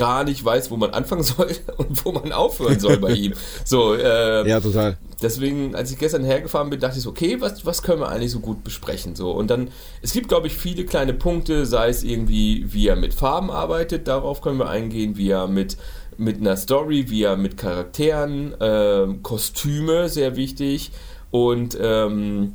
gar 0.00 0.24
nicht 0.24 0.42
weiß, 0.42 0.70
wo 0.70 0.78
man 0.78 0.90
anfangen 0.90 1.22
soll 1.22 1.50
und 1.76 2.04
wo 2.06 2.12
man 2.12 2.32
aufhören 2.32 2.80
soll 2.80 2.96
bei 2.96 3.10
ihm. 3.12 3.34
So, 3.66 3.94
äh, 3.94 4.48
Ja, 4.48 4.58
total. 4.60 4.96
deswegen, 5.22 5.74
als 5.74 5.92
ich 5.92 5.98
gestern 5.98 6.24
hergefahren 6.24 6.70
bin, 6.70 6.80
dachte 6.80 6.96
ich 6.96 7.02
so, 7.04 7.10
okay, 7.10 7.36
was, 7.40 7.66
was 7.66 7.82
können 7.82 8.00
wir 8.00 8.08
eigentlich 8.08 8.30
so 8.32 8.40
gut 8.40 8.64
besprechen? 8.64 9.14
So, 9.14 9.30
und 9.32 9.50
dann, 9.50 9.68
es 10.00 10.12
gibt, 10.14 10.28
glaube 10.28 10.46
ich, 10.46 10.54
viele 10.54 10.86
kleine 10.86 11.12
Punkte, 11.12 11.66
sei 11.66 11.90
es 11.90 12.02
irgendwie, 12.02 12.64
wie 12.72 12.88
er 12.88 12.96
mit 12.96 13.12
Farben 13.12 13.50
arbeitet, 13.50 14.08
darauf 14.08 14.40
können 14.40 14.58
wir 14.58 14.70
eingehen, 14.70 15.18
wie 15.18 15.28
er 15.28 15.46
mit, 15.48 15.76
mit 16.16 16.40
einer 16.40 16.56
Story, 16.56 17.10
wie 17.10 17.24
er 17.24 17.36
mit 17.36 17.58
Charakteren, 17.58 18.54
ähm, 18.60 19.22
Kostüme, 19.22 20.08
sehr 20.08 20.34
wichtig, 20.36 20.92
und 21.30 21.76
ähm, 21.80 22.54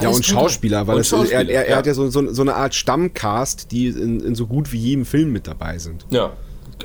Ja, 0.00 0.08
und. 0.08 0.24
Schauspieler, 0.24 0.86
weil 0.86 0.96
Und 0.96 1.00
es, 1.02 1.12
er, 1.12 1.18
Schauspieler, 1.18 1.40
er, 1.50 1.64
er 1.66 1.70
ja. 1.70 1.76
hat 1.76 1.86
ja 1.86 1.94
so, 1.94 2.08
so, 2.10 2.32
so 2.32 2.42
eine 2.42 2.54
Art 2.54 2.74
Stammcast, 2.74 3.70
die 3.72 3.88
in, 3.88 4.20
in 4.20 4.34
so 4.34 4.46
gut 4.46 4.72
wie 4.72 4.78
jedem 4.78 5.04
Film 5.04 5.32
mit 5.32 5.46
dabei 5.46 5.78
sind. 5.78 6.06
Ja, 6.10 6.32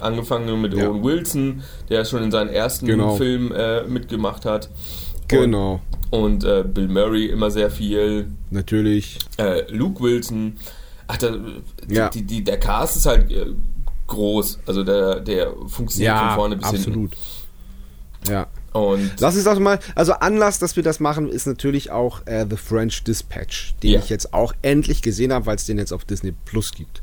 angefangen 0.01 0.59
mit 0.61 0.73
Ja. 0.73 0.89
Owen 0.89 1.03
Wilson, 1.03 1.63
der 1.89 2.03
schon 2.05 2.23
in 2.23 2.31
seinen 2.31 2.49
ersten 2.49 2.85
Genau. 2.85 3.15
Film 3.15 3.51
äh, 3.51 3.83
mitgemacht 3.83 4.45
hat. 4.45 4.69
Genau, 5.29 5.81
Und 6.09 6.43
äh, 6.45 6.63
Bill 6.63 6.87
Murray 6.87 7.25
immer 7.25 7.51
sehr 7.51 7.69
viel. 7.69 8.27
natürlich. 8.49 9.19
Äh, 9.37 9.69
Luke 9.71 10.01
Wilson. 10.01 10.57
Ach, 11.07 11.17
da, 11.17 11.35
Ja. 11.89 12.09
die, 12.09 12.23
die, 12.23 12.43
der 12.43 12.57
Cast 12.59 12.95
ist 12.97 13.05
halt 13.05 13.31
äh, 13.31 13.45
groß. 14.07 14.59
Also 14.65 14.83
der, 14.83 15.19
der 15.19 15.51
funktioniert 15.67 16.17
von 16.17 16.29
vorne 16.35 16.55
bis 16.57 16.65
absolut. 16.67 17.11
Ja. 18.29 18.47
Und 18.79 19.11
Lass 19.19 19.35
uns 19.35 19.43
doch 19.45 19.59
mal, 19.59 19.79
also 19.95 20.13
Anlass, 20.13 20.59
dass 20.59 20.75
wir 20.75 20.83
das 20.83 20.99
machen, 20.99 21.29
ist 21.29 21.47
natürlich 21.47 21.91
auch 21.91 22.25
äh, 22.25 22.45
The 22.49 22.57
French 22.57 23.03
Dispatch, 23.03 23.75
den 23.83 23.91
Ja. 23.91 23.99
ich 23.99 24.09
jetzt 24.09 24.33
auch 24.33 24.53
endlich 24.61 25.01
gesehen 25.01 25.33
habe, 25.33 25.45
weil 25.45 25.55
es 25.55 25.65
den 25.65 25.77
jetzt 25.77 25.91
auf 25.93 26.05
Disney 26.05 26.33
Plus 26.45 26.71
gibt. 26.71 27.01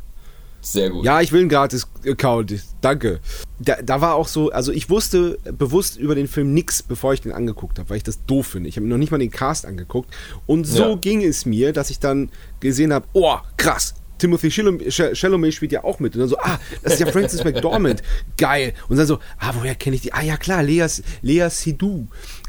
sehr 0.61 0.89
gut. 0.91 1.05
Ja, 1.05 1.21
ich 1.21 1.31
will 1.31 1.41
einen 1.41 1.51
Gratis-Account. 1.51 2.55
Danke. 2.81 3.21
Da, 3.59 3.77
da 3.83 4.01
war 4.01 4.15
auch 4.15 4.27
so, 4.29 4.51
also 4.51 4.73
ich 4.73 4.89
wusste 4.89 5.39
bewusst 5.59 5.99
über 5.99 6.15
den 6.15 6.27
Film 6.27 6.55
nichts, 6.55 6.83
bevor 6.83 7.13
ich 7.13 7.21
den 7.21 7.33
angeguckt 7.33 7.79
habe, 7.79 7.91
weil 7.91 7.99
ich 7.99 8.03
das 8.03 8.25
doof 8.27 8.47
finde. 8.47 8.69
Ich 8.71 8.77
habe 8.77 8.87
mir 8.87 8.91
noch 8.91 8.99
nicht 8.99 9.11
mal 9.13 9.19
den 9.19 9.31
Cast 9.31 9.67
angeguckt. 9.67 10.11
Und 10.47 10.65
so 10.67 10.83
Ja. 10.91 10.95
ging 10.97 11.23
es 11.23 11.45
mir, 11.47 11.73
dass 11.75 11.91
ich 11.91 11.99
dann 11.99 12.31
gesehen 12.61 12.93
habe, 12.95 13.07
oh, 13.13 13.37
krass. 13.59 13.95
Timothy 14.19 14.51
Chalamet 14.51 14.89
Ch- 14.89 15.15
Chalamet 15.15 15.53
spielt 15.55 15.73
ja 15.73 15.83
auch 15.85 15.99
mit. 16.01 16.15
Und 16.15 16.21
dann 16.21 16.29
so, 16.29 16.39
ah, 16.39 16.59
das 16.83 16.95
ist 16.95 17.01
ja 17.01 17.07
Francis 17.07 17.43
McDormand. 17.45 18.03
Geil. 18.37 18.75
Und 18.89 18.97
dann 18.97 19.07
so, 19.07 19.19
ah, 19.39 19.53
woher 19.59 19.75
kenne 19.75 19.97
ich 19.97 20.03
die? 20.03 20.13
Ah, 20.13 20.23
ja 20.23 20.37
klar, 20.37 20.63
Lea, 20.63 20.87
Lea 21.23 21.49
Seydoux. 21.51 22.07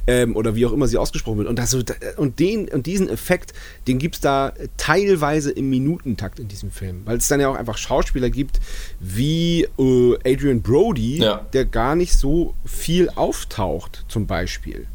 Ähm, 0.07 0.35
oder 0.35 0.55
wie 0.55 0.67
auch 0.67 0.71
immer 0.71 0.87
sie 0.87 0.97
ausgesprochen 0.99 1.39
wird. 1.39 1.47
Und, 1.47 1.57
das 1.57 1.73
und, 1.73 2.39
den, 2.39 2.67
und 2.69 2.85
diesen 2.85 3.09
Effekt, 3.09 3.53
den 3.87 3.97
gibt 3.97 4.15
es 4.15 4.21
da 4.21 4.53
teilweise 4.77 5.49
im 5.51 5.71
Minutentakt 5.71 6.37
in 6.39 6.47
diesem 6.47 6.69
Film. 6.69 7.01
Weil 7.05 7.17
es 7.17 7.27
dann 7.27 7.39
ja 7.39 7.49
auch 7.49 7.55
einfach 7.55 7.77
Schauspieler 7.79 8.29
gibt 8.29 8.59
wie 8.99 9.63
äh, 9.79 10.17
Adrian 10.31 10.61
Brody, 10.61 11.17
Ja. 11.17 11.47
der 11.53 11.65
gar 11.65 11.95
nicht 11.95 12.13
so 12.13 12.53
viel 12.65 13.09
auftaucht, 13.09 14.05
zum 14.07 14.27
Beispiel. 14.27 14.85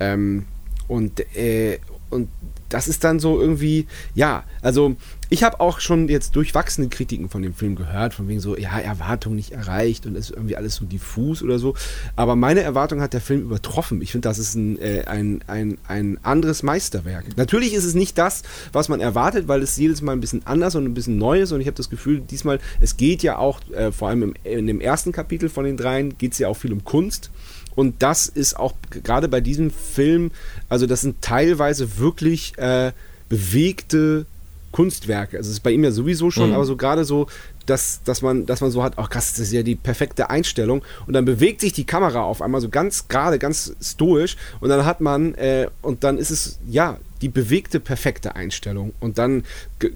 Ähm, 0.00 0.46
und, 0.88 1.20
äh, 1.36 1.78
und 2.14 2.28
das 2.68 2.88
ist 2.88 3.04
dann 3.04 3.20
so 3.20 3.40
irgendwie, 3.40 3.86
ja, 4.14 4.44
also 4.62 4.96
ich 5.30 5.42
habe 5.42 5.60
auch 5.60 5.80
schon 5.80 6.08
jetzt 6.08 6.36
durchwachsene 6.36 6.88
Kritiken 6.88 7.28
von 7.28 7.42
dem 7.42 7.54
Film 7.54 7.76
gehört, 7.76 8.14
von 8.14 8.28
wegen 8.28 8.40
so, 8.40 8.56
ja, 8.56 8.78
Erwartung 8.78 9.34
nicht 9.34 9.52
erreicht 9.52 10.06
und 10.06 10.16
ist 10.16 10.30
irgendwie 10.30 10.56
alles 10.56 10.76
so 10.76 10.84
diffus 10.84 11.42
oder 11.42 11.58
so. 11.58 11.74
Aber 12.16 12.36
meine 12.36 12.62
Erwartung 12.62 13.00
hat 13.00 13.12
der 13.12 13.20
Film 13.20 13.42
übertroffen. 13.42 14.02
Ich 14.02 14.12
finde, 14.12 14.28
das 14.28 14.38
ist 14.38 14.54
ein, 14.54 14.78
äh, 14.80 15.04
ein, 15.06 15.42
ein, 15.46 15.78
ein 15.88 16.18
anderes 16.22 16.62
Meisterwerk. 16.62 17.36
Natürlich 17.36 17.74
ist 17.74 17.84
es 17.84 17.94
nicht 17.94 18.18
das, 18.18 18.42
was 18.72 18.88
man 18.88 19.00
erwartet, 19.00 19.48
weil 19.48 19.62
es 19.62 19.76
jedes 19.76 20.02
Mal 20.02 20.12
ein 20.12 20.20
bisschen 20.20 20.46
anders 20.46 20.74
und 20.74 20.84
ein 20.84 20.94
bisschen 20.94 21.18
neu 21.18 21.40
ist. 21.40 21.52
Und 21.52 21.60
ich 21.60 21.66
habe 21.66 21.76
das 21.76 21.90
Gefühl, 21.90 22.20
diesmal, 22.20 22.60
es 22.80 22.96
geht 22.96 23.22
ja 23.22 23.38
auch, 23.38 23.60
äh, 23.72 23.92
vor 23.92 24.08
allem 24.08 24.22
im, 24.22 24.34
in 24.44 24.66
dem 24.66 24.80
ersten 24.80 25.12
Kapitel 25.12 25.48
von 25.48 25.64
den 25.64 25.76
dreien, 25.76 26.16
geht 26.18 26.32
es 26.32 26.38
ja 26.38 26.48
auch 26.48 26.56
viel 26.56 26.72
um 26.72 26.84
Kunst. 26.84 27.30
Und 27.74 28.02
das 28.02 28.28
ist 28.28 28.58
auch 28.58 28.72
gerade 28.90 29.28
bei 29.28 29.40
diesem 29.40 29.70
Film, 29.70 30.30
also 30.68 30.86
das 30.86 31.00
sind 31.00 31.22
teilweise 31.22 31.98
wirklich 31.98 32.56
äh, 32.58 32.92
bewegte 33.28 34.26
Kunstwerke. 34.72 35.36
Also 35.36 35.48
es 35.48 35.56
ist 35.58 35.62
bei 35.62 35.70
ihm 35.70 35.84
ja 35.84 35.90
sowieso 35.92 36.30
schon, 36.30 36.48
Mhm. 36.48 36.54
aber 36.54 36.64
so 36.64 36.76
gerade 36.76 37.04
so, 37.04 37.28
dass, 37.66 38.02
dass, 38.04 38.20
man, 38.22 38.44
dass 38.44 38.60
man 38.60 38.70
so 38.70 38.82
hat, 38.82 38.94
ach 38.96 39.08
krass, 39.08 39.30
das 39.30 39.40
ist 39.40 39.52
ja 39.52 39.62
die 39.62 39.76
perfekte 39.76 40.30
Einstellung. 40.30 40.82
Und 41.06 41.14
dann 41.14 41.24
bewegt 41.24 41.60
sich 41.60 41.72
die 41.72 41.84
Kamera 41.84 42.22
auf 42.22 42.42
einmal 42.42 42.60
so 42.60 42.68
ganz 42.68 43.08
gerade, 43.08 43.38
ganz 43.38 43.74
stoisch. 43.80 44.36
Und 44.60 44.68
dann 44.68 44.84
hat 44.84 45.00
man, 45.00 45.34
äh, 45.34 45.68
und 45.80 46.04
dann 46.04 46.18
ist 46.18 46.30
es, 46.30 46.58
ja, 46.68 46.98
die 47.22 47.28
bewegte 47.28 47.80
perfekte 47.80 48.36
Einstellung. 48.36 48.92
Und 49.00 49.16
dann 49.16 49.44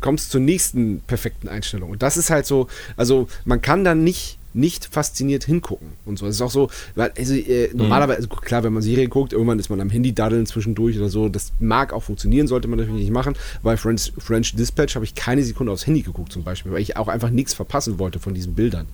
kommt 0.01 0.21
es 0.21 0.29
zur 0.31 0.41
nächsten 0.41 1.01
perfekten 1.01 1.49
Einstellung. 1.49 1.91
Und 1.91 2.03
das 2.03 2.17
ist 2.17 2.31
halt 2.31 2.47
so, 2.47 2.69
also 2.97 3.29
man 3.45 3.61
kann 3.61 3.85
dann 3.85 4.03
nicht 4.03 4.39
nicht 4.59 4.85
fasziniert 4.87 5.45
hingucken 5.45 5.93
und 6.05 6.19
so. 6.19 6.27
Es 6.27 6.35
ist 6.37 6.43
auch 6.43 6.51
so, 6.51 6.69
weil, 6.95 7.13
also, 7.17 7.35
äh, 7.35 7.71
normalerweise, 7.75 8.19
also 8.19 8.29
klar, 8.29 8.63
wenn 8.65 8.73
man 8.73 8.83
Serie 8.83 9.09
guckt, 9.09 9.33
irgendwann 9.33 9.59
ist 9.59 9.71
man 9.71 9.81
am 9.81 9.91
Handy 9.91 10.13
daddeln 10.13 10.47
zwischendurch 10.47 10.99
oder 10.99 11.09
so. 11.09 11.29
Das 11.29 11.53
mag 11.61 11.93
auch 11.93 12.03
funktionieren, 12.03 12.47
sollte 12.47 12.69
man 12.69 12.79
natürlich 12.79 13.03
nicht 13.03 13.13
machen. 13.13 13.35
Bei 13.63 13.77
French, 13.77 14.13
French 14.19 14.55
Dispatch 14.55 14.95
habe 14.97 15.05
ich 15.05 15.15
keine 15.15 15.43
Sekunde 15.43 15.73
aufs 15.73 15.87
Handy 15.87 16.03
geguckt 16.03 16.33
zum 16.33 16.43
Beispiel, 16.45 16.73
weil 16.73 16.83
ich 16.83 16.97
auch 16.97 17.09
einfach 17.09 17.31
nichts 17.31 17.55
verpassen 17.55 17.99
wollte 17.99 18.19
von 18.19 18.35
diesen 18.35 18.55
Bildern. 18.55 18.87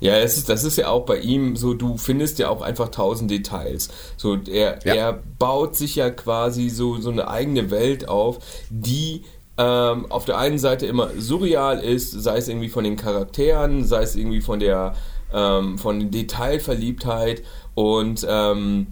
Ja, 0.00 0.16
es 0.18 0.36
ist, 0.36 0.48
das 0.48 0.64
ist 0.64 0.76
ja 0.76 0.88
auch 0.88 1.06
bei 1.06 1.18
ihm 1.18 1.56
so, 1.56 1.72
du 1.72 1.96
findest 1.96 2.38
ja 2.38 2.48
auch 2.48 2.62
einfach 2.62 2.88
tausend 2.90 3.30
Details. 3.30 3.88
So, 4.16 4.36
er, 4.36 4.78
Ja. 4.84 4.94
er 4.94 5.22
baut 5.38 5.76
sich 5.76 5.96
ja 5.96 6.10
quasi 6.10 6.68
so, 6.68 7.00
so 7.00 7.10
eine 7.10 7.28
eigene 7.28 7.70
Welt 7.70 8.08
auf, 8.08 8.38
die 8.70 9.22
ähm, 9.56 10.10
auf 10.10 10.24
der 10.24 10.38
einen 10.38 10.58
Seite 10.58 10.86
immer 10.86 11.10
surreal 11.16 11.80
ist, 11.80 12.10
sei 12.10 12.38
es 12.38 12.48
irgendwie 12.48 12.68
von 12.68 12.84
den 12.84 12.96
Charakteren, 12.96 13.84
sei 13.84 14.02
es 14.02 14.16
irgendwie 14.16 14.40
von 14.40 14.58
der 14.60 14.94
ähm, 15.32 15.78
von 15.78 16.10
Detailverliebtheit 16.10 17.42
und 17.74 18.26
ähm, 18.28 18.88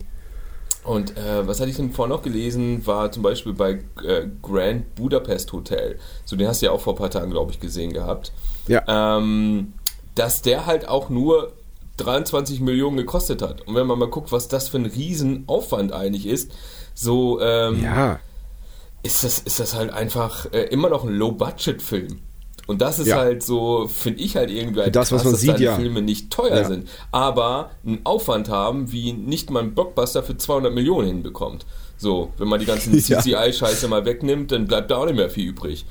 Und 0.85 1.17
äh, 1.17 1.47
was 1.47 1.61
hatte 1.61 1.71
ich 1.71 1.77
denn 1.77 1.93
vorhin 1.93 2.13
noch 2.13 2.23
gelesen, 2.23 2.85
war 2.87 3.13
zum 3.13 3.23
Beispiel 3.23 3.53
bei 3.53 3.85
äh, 4.05 4.27
Grand 4.43 4.97
Budapest 4.97 5.53
Hotel. 5.53 5.99
So, 6.25 6.35
den 6.35 6.49
hast 6.49 6.61
du 6.61 6.67
ja 6.67 6.73
auch 6.73 6.81
vor 6.81 6.95
ein 6.95 6.99
paar 6.99 7.11
Tagen, 7.11 7.31
glaube 7.31 7.53
ich, 7.53 7.61
gesehen 7.61 7.93
gehabt. 7.93 8.33
Ja. 8.67 8.83
Ähm, 8.89 9.75
dass 10.17 10.43
der 10.43 10.67
halt 10.67 10.89
auch 10.89 11.09
nur 11.09 11.53
23 11.99 12.61
Millionen 12.61 12.97
gekostet 12.97 13.43
hat. 13.43 13.61
Und 13.63 13.77
wenn 13.77 13.87
man 13.87 13.99
mal 13.99 14.09
guckt, 14.09 14.33
was 14.33 14.49
das 14.49 14.69
für 14.69 14.79
ein 14.79 14.87
Riesenaufwand 14.87 15.93
eigentlich 15.93 16.27
ist, 16.27 16.51
so 16.95 17.41
ähm, 17.41 17.83
ja. 17.85 18.19
Ist, 19.03 19.25
das, 19.25 19.41
ist 19.41 19.59
das 19.61 19.75
halt 19.75 19.93
einfach 19.93 20.47
äh, 20.53 20.63
immer 20.65 20.89
noch 20.89 21.05
ein 21.05 21.15
Low-Budget-Film. 21.15 22.21
Und 22.69 22.81
das 22.81 23.01
ist 23.01 23.09
Ja. 23.09 23.17
halt 23.17 23.43
so, 23.43 23.89
finde 23.89 24.21
ich 24.23 24.37
halt 24.37 24.49
irgendwie 24.51 24.83
halt 24.83 24.95
das, 24.95 25.11
was 25.11 25.25
man 25.25 25.33
dass 25.33 25.41
sieht, 25.41 25.55
deine 25.55 25.65
ja. 25.65 25.77
Filme 25.77 26.01
nicht 26.01 26.31
teuer 26.31 26.59
Ja. 26.59 26.65
sind, 26.65 26.89
aber 27.11 27.71
einen 27.85 28.01
Aufwand 28.05 28.49
haben, 28.49 28.93
wie 28.93 29.13
nicht 29.13 29.51
mal 29.51 29.63
ein 29.65 29.75
Blockbuster 29.75 30.23
für 30.23 30.37
200 30.37 30.73
Millionen 30.73 31.09
hinbekommt. 31.09 31.67
So, 31.97 32.31
wenn 32.39 32.49
man 32.49 32.61
die 32.61 32.67
ganzen 32.67 32.97
Ja. 33.09 33.19
CGI-Scheiße 33.21 33.89
mal 33.89 34.05
wegnimmt, 34.05 34.53
dann 34.53 34.67
bleibt 34.67 34.91
da 34.93 34.99
auch 34.99 35.07
nicht 35.07 35.17
mehr 35.17 35.29
viel 35.31 35.49
übrig. 35.49 35.85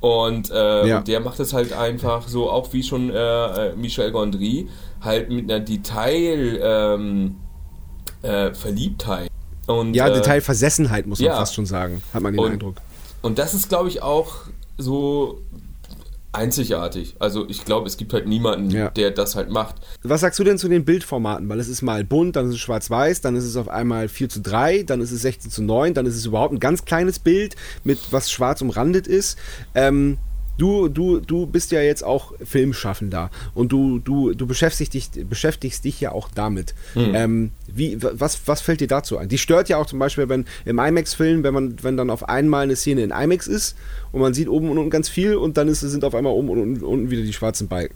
Und, 0.00 0.50
äh, 0.50 0.86
Ja. 0.88 1.00
der 1.00 1.20
macht 1.20 1.38
es 1.40 1.52
halt 1.52 1.72
einfach 1.72 2.26
so, 2.28 2.50
auch 2.50 2.72
wie 2.72 2.82
schon 2.82 3.10
äh, 3.10 3.68
äh, 3.68 3.76
Michel 3.76 4.10
Gondry, 4.10 4.68
halt 5.00 5.30
mit 5.30 5.50
einer 5.50 5.60
Detail 5.64 6.58
ähm, 6.60 7.36
äh, 8.22 8.52
Verliebtheit. 8.52 9.30
Und, 9.66 9.94
Ja, 9.94 10.08
äh, 10.08 10.12
Detailversessenheit 10.14 11.06
muss 11.06 11.18
man 11.20 11.26
ja. 11.26 11.36
fast 11.36 11.54
schon 11.54 11.66
sagen, 11.66 12.02
hat 12.14 12.22
man 12.22 12.32
den 12.32 12.40
Und- 12.40 12.52
Eindruck. 12.52 12.76
und 13.22 13.38
das 13.38 13.54
ist, 13.54 13.68
glaube 13.68 13.88
ich, 13.88 14.02
auch 14.02 14.34
so 14.78 15.40
einzigartig. 16.32 17.16
Also 17.18 17.48
ich 17.48 17.64
glaube, 17.64 17.86
es 17.86 17.96
gibt 17.96 18.12
halt 18.12 18.26
niemanden, 18.26 18.70
Ja. 18.70 18.90
der 18.90 19.10
das 19.10 19.36
halt 19.36 19.48
macht. 19.50 19.76
Was 20.02 20.20
sagst 20.20 20.38
du 20.38 20.44
denn 20.44 20.58
zu 20.58 20.68
den 20.68 20.84
Bildformaten? 20.84 21.48
Weil 21.48 21.58
es 21.60 21.68
ist 21.68 21.80
mal 21.80 22.04
bunt, 22.04 22.36
dann 22.36 22.46
ist 22.48 22.54
es 22.56 22.60
schwarz-weiß, 22.60 23.22
dann 23.22 23.36
ist 23.36 23.44
es 23.44 23.56
auf 23.56 23.68
einmal 23.68 24.08
4 24.08 24.28
zu 24.28 24.40
3, 24.42 24.82
dann 24.82 25.00
ist 25.00 25.12
es 25.12 25.22
16 25.22 25.50
zu 25.50 25.62
9, 25.62 25.94
dann 25.94 26.04
ist 26.04 26.14
es 26.14 26.26
überhaupt 26.26 26.52
ein 26.52 26.60
ganz 26.60 26.84
kleines 26.84 27.18
Bild, 27.18 27.56
mit 27.84 27.98
was 28.12 28.30
schwarz 28.30 28.60
umrandet 28.60 29.06
ist. 29.06 29.38
Ähm, 29.74 30.18
du, 30.58 30.88
du, 30.88 31.20
du 31.20 31.46
bist 31.46 31.70
ja 31.72 31.80
jetzt 31.80 32.02
auch 32.02 32.32
Filmschaffender 32.44 33.30
und 33.54 33.72
du, 33.72 33.98
du, 33.98 34.32
du 34.34 34.46
beschäftigst, 34.46 34.94
dich, 34.94 35.10
beschäftigst 35.28 35.84
dich 35.84 36.00
ja 36.00 36.12
auch 36.12 36.28
damit. 36.34 36.74
Ähm, 37.14 37.50
wie, 37.66 38.02
wa- 38.02 38.12
was, 38.14 38.40
was 38.46 38.60
fällt 38.60 38.80
dir 38.80 38.88
dazu 38.88 39.18
ein? 39.18 39.28
Die 39.28 39.38
stört 39.38 39.68
ja 39.68 39.76
auch 39.76 39.86
zum 39.86 39.98
Beispiel, 39.98 40.28
wenn 40.28 40.46
im 40.64 40.78
IMAX-Film, 40.78 41.42
wenn 41.42 41.54
man, 41.54 41.76
wenn 41.82 41.96
dann 41.96 42.10
auf 42.10 42.28
einmal 42.28 42.64
eine 42.64 42.76
Szene 42.76 43.02
in 43.02 43.10
IMAX 43.10 43.46
ist 43.46 43.76
und 44.12 44.20
man 44.20 44.34
sieht 44.34 44.48
oben 44.48 44.70
und 44.70 44.78
unten 44.78 44.90
ganz 44.90 45.08
viel 45.08 45.36
und 45.36 45.56
dann 45.56 45.68
ist, 45.68 45.80
sind 45.80 46.04
auf 46.04 46.14
einmal 46.14 46.32
oben 46.32 46.48
und 46.50 46.58
unten, 46.60 46.84
unten 46.84 47.10
wieder 47.10 47.22
die 47.22 47.32
schwarzen 47.32 47.68
Balken. 47.68 47.94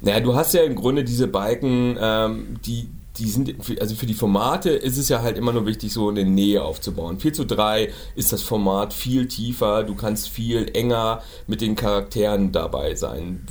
Naja, 0.00 0.20
du 0.20 0.34
hast 0.34 0.54
ja 0.54 0.62
im 0.62 0.74
Grunde 0.74 1.04
diese 1.04 1.26
Balken, 1.26 1.96
ähm, 2.00 2.56
die, 2.64 2.88
die 3.18 3.28
sind, 3.28 3.54
also 3.80 3.94
für 3.94 4.06
die 4.06 4.14
Formate 4.14 4.70
ist 4.70 4.96
es 4.96 5.08
ja 5.08 5.22
halt 5.22 5.36
immer 5.36 5.52
nur 5.52 5.66
wichtig, 5.66 5.92
so 5.92 6.08
eine 6.08 6.24
Nähe 6.24 6.62
aufzubauen. 6.62 7.18
4 7.18 7.32
zu 7.32 7.44
3 7.44 7.90
ist 8.14 8.32
das 8.32 8.42
Format 8.42 8.92
viel 8.92 9.26
tiefer, 9.26 9.82
du 9.82 9.94
kannst 9.94 10.28
viel 10.28 10.70
enger 10.74 11.22
mit 11.46 11.60
den 11.60 11.74
Charakteren 11.74 12.52
dabei 12.52 12.94
sein. 12.94 13.44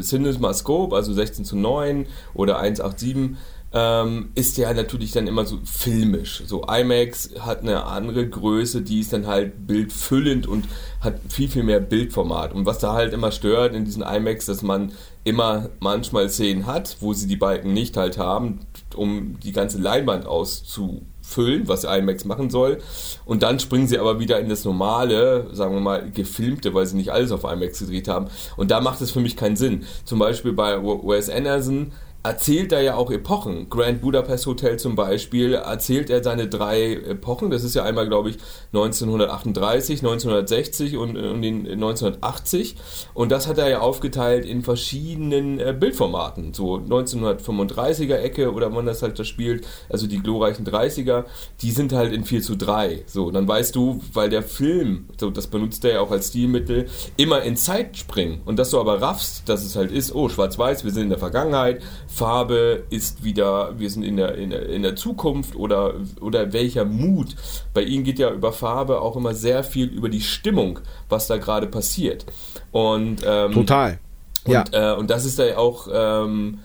CinemaScope, 0.00 0.94
also 0.94 1.12
16 1.12 1.44
zu 1.44 1.56
9 1.56 2.06
oder 2.34 2.58
187, 2.58 3.36
ähm, 3.72 4.30
ist 4.34 4.56
ja 4.56 4.72
natürlich 4.72 5.12
dann 5.12 5.26
immer 5.26 5.44
so 5.44 5.58
filmisch. 5.64 6.42
So 6.46 6.64
IMAX 6.64 7.30
hat 7.40 7.60
eine 7.60 7.84
andere 7.84 8.26
Größe, 8.28 8.82
die 8.82 9.00
ist 9.00 9.12
dann 9.12 9.26
halt 9.26 9.66
bildfüllend 9.66 10.46
und 10.46 10.66
hat 11.00 11.20
viel, 11.28 11.48
viel 11.48 11.62
mehr 11.62 11.80
Bildformat. 11.80 12.54
Und 12.54 12.64
was 12.64 12.78
da 12.78 12.94
halt 12.94 13.12
immer 13.12 13.32
stört 13.32 13.74
in 13.74 13.84
diesen 13.84 14.02
IMAX, 14.02 14.46
dass 14.46 14.62
man 14.62 14.92
immer 15.24 15.70
manchmal 15.80 16.30
Szenen 16.30 16.66
hat, 16.66 16.96
wo 17.00 17.12
sie 17.12 17.26
die 17.26 17.36
Balken 17.36 17.72
nicht 17.72 17.96
halt 17.96 18.16
haben, 18.16 18.60
um 18.96 19.38
die 19.40 19.52
ganze 19.52 19.78
Leinwand 19.78 20.26
auszufüllen, 20.26 21.68
was 21.68 21.84
IMAX 21.84 22.24
machen 22.24 22.50
soll. 22.50 22.78
Und 23.24 23.42
dann 23.42 23.60
springen 23.60 23.86
sie 23.86 23.98
aber 23.98 24.18
wieder 24.20 24.40
in 24.40 24.48
das 24.48 24.64
normale, 24.64 25.48
sagen 25.52 25.74
wir 25.74 25.80
mal, 25.80 26.10
gefilmte, 26.10 26.74
weil 26.74 26.86
sie 26.86 26.96
nicht 26.96 27.12
alles 27.12 27.32
auf 27.32 27.44
IMAX 27.44 27.80
gedreht 27.80 28.08
haben. 28.08 28.26
Und 28.56 28.70
da 28.70 28.80
macht 28.80 29.00
es 29.00 29.10
für 29.10 29.20
mich 29.20 29.36
keinen 29.36 29.56
Sinn. 29.56 29.84
Zum 30.04 30.18
Beispiel 30.18 30.52
bei 30.52 30.82
Wes 30.82 31.28
Anderson 31.28 31.92
erzählt 32.26 32.72
er 32.72 32.80
ja 32.82 32.96
auch 32.96 33.10
Epochen. 33.12 33.70
Grand 33.70 34.00
Budapest 34.00 34.46
Hotel 34.46 34.78
zum 34.78 34.96
Beispiel 34.96 35.54
erzählt 35.54 36.10
er 36.10 36.24
seine 36.24 36.48
drei 36.48 36.94
Epochen. 36.94 37.50
Das 37.50 37.62
ist 37.62 37.76
ja 37.76 37.84
einmal, 37.84 38.08
glaube 38.08 38.30
ich, 38.30 38.38
1938, 38.72 40.00
1960 40.00 40.96
und, 40.96 41.16
und 41.16 41.42
in 41.44 41.66
1980. 41.66 42.76
Und 43.14 43.30
das 43.30 43.46
hat 43.46 43.58
er 43.58 43.68
ja 43.68 43.78
aufgeteilt 43.78 44.44
in 44.44 44.62
verschiedenen 44.62 45.60
äh, 45.60 45.74
Bildformaten. 45.78 46.52
So 46.52 46.74
1935er 46.74 48.16
Ecke 48.16 48.52
oder 48.52 48.74
wann 48.74 48.86
das 48.86 49.02
halt 49.02 49.18
da 49.18 49.24
spielt, 49.24 49.64
also 49.88 50.08
die 50.08 50.18
glorreichen 50.18 50.66
30er, 50.66 51.26
die 51.62 51.70
sind 51.70 51.92
halt 51.92 52.12
in 52.12 52.24
4 52.24 52.42
zu 52.42 52.56
3. 52.56 53.04
So, 53.06 53.30
dann 53.30 53.46
weißt 53.46 53.76
du, 53.76 54.02
weil 54.12 54.30
der 54.30 54.42
Film, 54.42 55.08
so, 55.20 55.30
das 55.30 55.46
benutzt 55.46 55.84
er 55.84 55.92
ja 55.92 56.00
auch 56.00 56.10
als 56.10 56.28
Stilmittel, 56.28 56.86
immer 57.16 57.42
in 57.42 57.56
Zeit 57.56 57.96
springen. 57.96 58.40
Und 58.44 58.58
dass 58.58 58.70
du 58.70 58.80
aber 58.80 59.00
raffst, 59.00 59.48
dass 59.48 59.64
es 59.64 59.76
halt 59.76 59.92
ist, 59.92 60.12
oh, 60.12 60.28
schwarz-weiß, 60.28 60.82
wir 60.82 60.90
sind 60.90 61.04
in 61.04 61.10
der 61.10 61.18
Vergangenheit, 61.18 61.82
Farbe 62.16 62.84
ist 62.88 63.24
wieder, 63.24 63.78
wir 63.78 63.90
sind 63.90 64.02
in 64.02 64.16
der, 64.16 64.36
in 64.36 64.48
der, 64.48 64.68
in 64.70 64.82
der 64.82 64.96
Zukunft 64.96 65.54
oder, 65.54 65.94
oder 66.22 66.52
welcher 66.54 66.86
Mut. 66.86 67.36
Bei 67.74 67.82
ihm 67.82 68.04
geht 68.04 68.18
ja 68.18 68.30
über 68.32 68.52
Farbe 68.52 69.02
auch 69.02 69.16
immer 69.16 69.34
sehr 69.34 69.62
viel 69.62 69.88
über 69.88 70.08
die 70.08 70.22
Stimmung, 70.22 70.80
was 71.10 71.26
da 71.26 71.36
gerade 71.36 71.66
passiert. 71.66 72.24
Und, 72.72 73.22
ähm, 73.26 73.52
Total. 73.52 73.98
und, 74.46 74.52
ja. 74.52 74.64
äh, 74.72 74.96
und 74.96 75.10
das 75.10 75.26
ist 75.26 75.38
ja 75.38 75.58
auch, 75.58 75.88
ähm, 75.92 76.60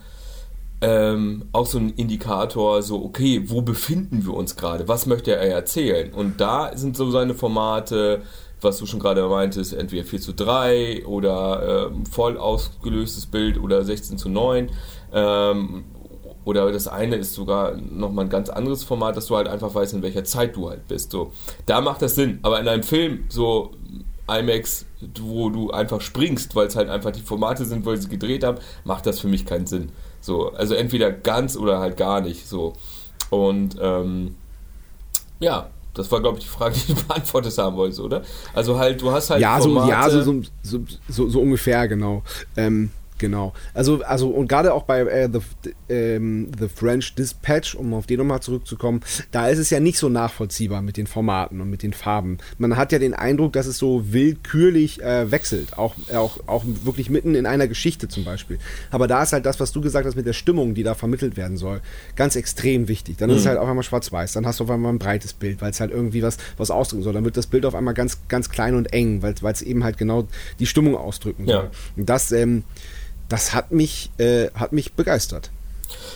ähm, 0.80 1.44
auch 1.52 1.66
so 1.66 1.80
ein 1.80 1.90
Indikator, 1.96 2.82
so, 2.82 3.04
okay, 3.04 3.44
wo 3.48 3.62
befinden 3.62 4.26
wir 4.26 4.34
uns 4.34 4.56
gerade? 4.56 4.88
Was 4.88 5.06
möchte 5.06 5.36
er 5.36 5.52
erzählen? 5.52 6.14
Und 6.14 6.40
da 6.40 6.72
sind 6.76 6.96
so 6.96 7.12
seine 7.12 7.36
Formate, 7.36 8.22
was 8.62 8.78
du 8.78 8.86
schon 8.86 9.00
gerade 9.00 9.28
meintest, 9.28 9.74
entweder 9.74 10.04
4 10.04 10.22
zu 10.22 10.34
3 10.34 11.06
oder 11.06 11.90
ähm, 11.92 12.06
voll 12.06 12.38
ausgelöstes 12.38 13.26
Bild 13.26 13.60
oder 13.60 13.84
16 13.84 14.18
zu 14.18 14.30
9. 14.30 14.70
Ähm, 15.14 15.86
oder 16.44 16.72
das 16.72 16.88
eine 16.88 17.18
ist 17.18 17.34
sogar 17.34 17.76
nochmal 17.76 18.26
ein 18.26 18.30
ganz 18.30 18.50
anderes 18.50 18.84
Format, 18.84 19.16
dass 19.16 19.28
du 19.28 19.36
halt 19.36 19.48
einfach 19.48 19.74
weißt, 19.74 19.94
in 19.94 20.02
welcher 20.02 20.24
Zeit 20.24 20.56
du 20.56 20.70
halt 20.70 20.88
bist. 20.88 21.12
So, 21.12 21.32
da 21.66 21.82
macht 21.82 22.02
das 22.02 22.16
Sinn. 22.16 22.40
Aber 22.42 22.60
in 22.60 22.68
einem 22.68 22.84
Film, 22.84 23.26
so 23.30 23.72
IMAX, 24.28 24.86
wo 25.20 25.50
du 25.50 25.72
einfach 25.72 26.02
springst, 26.02 26.56
weil 26.56 26.68
es 26.68 26.76
halt 26.76 26.90
einfach 26.90 27.12
die 27.12 27.22
Formate 27.22 27.66
sind, 27.66 27.86
weil 27.86 27.98
sie 27.98 28.10
gedreht 28.10 28.44
haben, 28.44 28.58
macht 28.86 29.06
das 29.06 29.20
für 29.20 29.28
mich 29.28 29.46
keinen 29.46 29.68
Sinn. 29.68 29.92
So, 30.20 30.52
also 30.54 30.74
entweder 30.74 31.12
ganz 31.12 31.56
oder 31.56 31.80
halt 31.80 31.98
gar 31.98 32.22
nicht. 32.22 32.48
So. 32.48 32.74
Und 33.30 33.76
ähm, 33.80 34.36
ja, 35.40 35.70
das 35.94 36.12
war, 36.12 36.22
glaube 36.22 36.38
ich, 36.38 36.46
die 36.46 36.50
Frage, 36.50 36.76
die 36.76 36.94
du 36.94 37.04
beantwortet 37.04 37.58
haben 37.58 37.76
wolltest, 37.76 38.00
oder? 38.00 38.22
Also 38.54 38.78
halt, 38.80 39.02
du 39.02 39.12
hast 39.12 39.30
halt 39.30 39.42
ja, 39.42 39.60
so, 39.60 39.70
Formate, 39.70 39.90
ja 39.90 40.10
so, 40.10 40.22
so, 40.22 40.42
so, 40.64 40.80
so, 41.08 41.30
so 41.30 41.42
ungefähr, 41.42 41.88
genau. 41.88 42.24
Ähm, 42.56 42.92
genau. 43.22 43.54
Also, 43.74 44.04
also 44.04 44.28
und 44.30 44.50
gerade 44.50 44.74
auch 44.74 44.84
bei 44.84 45.02
äh, 45.02 45.30
the, 45.32 45.72
ähm, 45.88 46.52
the 46.60 46.68
French 46.68 47.16
Dispatch, 47.16 47.76
um 47.76 47.94
auf 47.94 48.08
den 48.08 48.18
nochmal 48.18 48.42
zurückzukommen, 48.42 49.02
da 49.32 49.48
ist 49.48 49.60
es 49.60 49.70
ja 49.70 49.80
nicht 49.80 49.98
so 49.98 50.10
nachvollziehbar 50.10 50.82
mit 50.82 50.98
den 50.98 51.08
Formaten 51.08 51.62
und 51.62 51.70
mit 51.70 51.84
den 51.84 51.94
Farben. 51.94 52.40
Man 52.58 52.76
hat 52.76 52.92
ja 52.92 53.00
den 53.00 53.14
Eindruck, 53.14 53.54
dass 53.54 53.68
es 53.68 53.78
so 53.78 54.12
willkürlich 54.12 55.02
äh, 55.02 55.32
wechselt, 55.32 55.78
auch, 55.78 55.96
auch, 56.14 56.40
auch 56.48 56.66
wirklich 56.84 57.10
mitten 57.10 57.36
in 57.36 57.46
einer 57.46 57.68
Geschichte 57.68 58.10
zum 58.10 58.26
Beispiel. 58.26 58.58
Aber 58.90 59.08
da 59.08 59.24
ist 59.24 59.32
halt 59.32 59.46
das, 59.46 59.60
was 59.60 59.72
du 59.72 59.80
gesagt 59.80 60.06
hast 60.06 60.16
mit 60.16 60.26
der 60.26 60.34
Stimmung, 60.34 60.74
die 60.74 60.84
da 60.84 60.96
vermittelt 60.96 61.38
werden 61.38 61.58
soll, 61.58 61.82
ganz 62.16 62.36
extrem 62.36 62.88
wichtig. 62.88 63.18
Dann 63.18 63.30
ist 63.30 63.42
es 63.42 63.46
halt 63.46 63.60
auf 63.60 63.70
einmal 63.70 63.84
schwarz-weiß, 63.84 64.34
dann 64.34 64.46
hast 64.48 64.60
du 64.60 64.64
auf 64.64 64.72
einmal 64.72 64.92
ein 64.92 65.00
breites 65.00 65.34
Bild, 65.34 65.62
weil 65.62 65.70
es 65.70 65.80
halt 65.80 65.92
irgendwie 65.92 66.24
was, 66.24 66.38
was 66.58 66.72
ausdrücken 66.72 67.04
soll. 67.04 67.14
Dann 67.14 67.24
wird 67.24 67.38
das 67.38 67.48
Bild 67.48 67.66
auf 67.66 67.76
einmal 67.76 67.94
ganz, 67.94 68.18
ganz 68.28 68.50
klein 68.50 68.74
und 68.74 68.92
eng, 68.92 69.22
weil 69.22 69.36
es 69.54 69.62
eben 69.62 69.84
halt 69.84 70.00
genau 70.00 70.28
die 70.60 70.66
Stimmung 70.66 70.96
ausdrücken 70.96 71.46
soll. 71.46 71.66
Ja. 71.66 71.72
Und 71.96 72.10
das, 72.10 72.32
ähm, 72.32 72.64
das 73.32 73.54
hat 73.54 73.72
mich, 73.72 74.12
äh, 74.18 74.50
hat 74.54 74.74
mich 74.74 74.94
begeistert. 74.94 75.50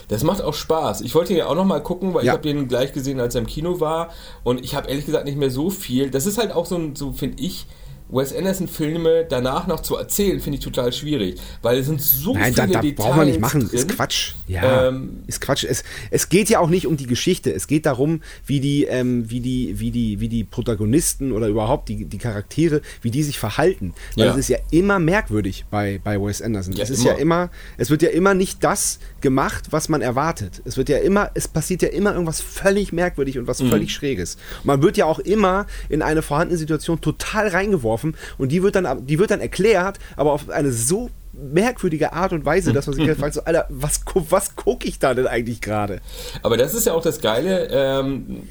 Das 0.07 0.24
macht 0.24 0.41
auch 0.41 0.53
Spaß. 0.53 1.01
Ich 1.01 1.15
wollte 1.15 1.34
ihn 1.34 1.39
ja 1.39 1.48
auch 1.48 1.55
nochmal 1.55 1.81
gucken, 1.81 2.13
weil 2.13 2.24
Ja. 2.24 2.34
ich 2.34 2.38
habe 2.38 2.48
den 2.48 2.67
gleich 2.67 2.93
gesehen, 2.93 3.19
als 3.19 3.36
er 3.36 3.41
im 3.41 3.48
Kino 3.48 3.79
war. 3.79 4.10
Und 4.43 4.63
ich 4.63 4.75
habe 4.75 4.88
ehrlich 4.89 5.05
gesagt 5.05 5.25
nicht 5.25 5.38
mehr 5.38 5.50
so 5.51 5.69
viel. 5.69 6.12
Das 6.12 6.25
ist 6.25 6.38
halt 6.38 6.51
auch 6.51 6.65
so, 6.65 6.75
ein- 6.75 6.95
so 6.95 7.12
finde 7.13 7.41
ich, 7.41 7.65
Wes 8.10 8.34
Anderson-Filme 8.36 9.26
danach 9.28 9.68
noch 9.68 9.80
zu 9.82 9.96
erzählen, 9.96 10.40
finde 10.40 10.60
ich 10.60 10.64
total 10.64 10.94
schwierig. 10.94 11.40
Weil 11.62 11.80
es 11.80 11.88
sind 11.88 12.02
so 12.02 12.34
Nein, 12.34 12.54
da, 12.54 12.64
viele 12.64 12.74
da 12.76 12.82
Details 12.82 12.96
braucht 13.06 13.18
man 13.18 13.28
nicht 13.28 13.40
machen. 13.40 13.62
drin. 13.68 13.70
Ist 13.80 13.90
Quatsch. 13.90 14.34
Ja, 14.48 14.88
Ähm, 14.90 15.24
ist 15.28 15.42
Quatsch. 15.42 15.64
Es, 15.64 15.84
es 16.12 16.30
geht 16.30 16.50
ja 16.50 16.60
auch 16.60 16.70
nicht 16.70 16.86
um 16.88 16.98
die 16.98 17.08
Geschichte. 17.08 17.52
Es 17.52 17.66
geht 17.68 17.86
darum, 17.88 18.22
wie 18.46 18.60
die, 18.60 18.84
ähm, 18.86 19.30
wie 19.32 19.40
die, 19.40 19.80
wie 19.80 19.90
die, 19.92 20.20
wie 20.20 20.30
die 20.30 20.44
Protagonisten 20.44 21.32
oder 21.32 21.48
überhaupt 21.48 21.90
die, 21.90 22.06
die 22.06 22.18
Charaktere, 22.20 22.82
wie 23.02 23.10
die 23.12 23.24
sich 23.24 23.40
verhalten. 23.40 23.94
Weil 24.16 24.26
Ja. 24.28 24.32
es 24.34 24.38
ist 24.38 24.50
ja 24.50 24.58
immer 24.72 25.00
merkwürdig 25.00 25.66
bei, 25.72 26.00
bei 26.04 26.22
Wes 26.22 26.42
Anderson. 26.42 26.74
Ja, 26.76 26.84
es 26.84 26.92
ist 26.92 27.02
immer. 27.02 27.10
ja 27.14 27.18
immer, 27.18 27.50
es 27.78 27.90
wird 27.90 28.02
ja 28.04 28.10
immer 28.10 28.34
nicht 28.36 28.64
das 28.64 29.00
gemacht, 29.22 29.66
was 29.72 29.90
man 29.90 30.02
erwartet. 30.02 30.62
Es 30.66 30.78
wird 30.78 30.90
ja 30.90 30.98
immer, 31.00 31.32
es 31.34 31.48
passiert 31.48 31.82
ja 31.82 31.90
immer 31.90 32.14
irgendwas 32.14 32.40
völlig 32.40 32.94
merkwürdig 32.94 33.40
und 33.40 33.48
was 33.48 33.62
Mhm. 33.62 33.70
völlig 33.70 33.94
Schräges. 33.94 34.36
Und 34.60 34.66
man 34.66 34.82
wird 34.84 34.96
ja 34.98 35.06
auch 35.06 35.20
immer 35.20 35.66
in 35.90 36.02
eine 36.04 36.22
vorhandene 36.22 36.58
Situation 36.60 37.02
total 37.02 37.48
reingeworfen 37.48 37.95
und 38.38 38.52
die 38.52 38.64
wird 38.64 38.75
dann, 38.75 39.06
die 39.06 39.20
wird 39.20 39.32
dann 39.32 39.42
erklärt, 39.42 40.00
aber 40.16 40.34
auf 40.34 40.50
eine 40.50 40.72
so 40.72 41.10
merkwürdige 41.34 42.14
Art 42.14 42.34
und 42.34 42.46
Weise, 42.46 42.74
dass 42.74 42.88
man 42.88 42.96
sich 42.96 43.08
halt 43.08 43.20
fragt, 43.20 43.34
so, 43.34 43.44
Alter, 43.44 43.66
was, 43.70 44.02
was 44.30 44.56
gucke 44.56 44.88
ich 44.88 45.00
da 45.00 45.14
denn 45.14 45.28
eigentlich 45.28 45.62
gerade? 45.62 46.02
Aber 46.44 46.58
das 46.58 46.74
ist 46.74 46.86
ja 46.86 46.94
auch 46.94 47.04
das 47.04 47.22
Geile 47.22 47.68
ähm, 47.72 48.44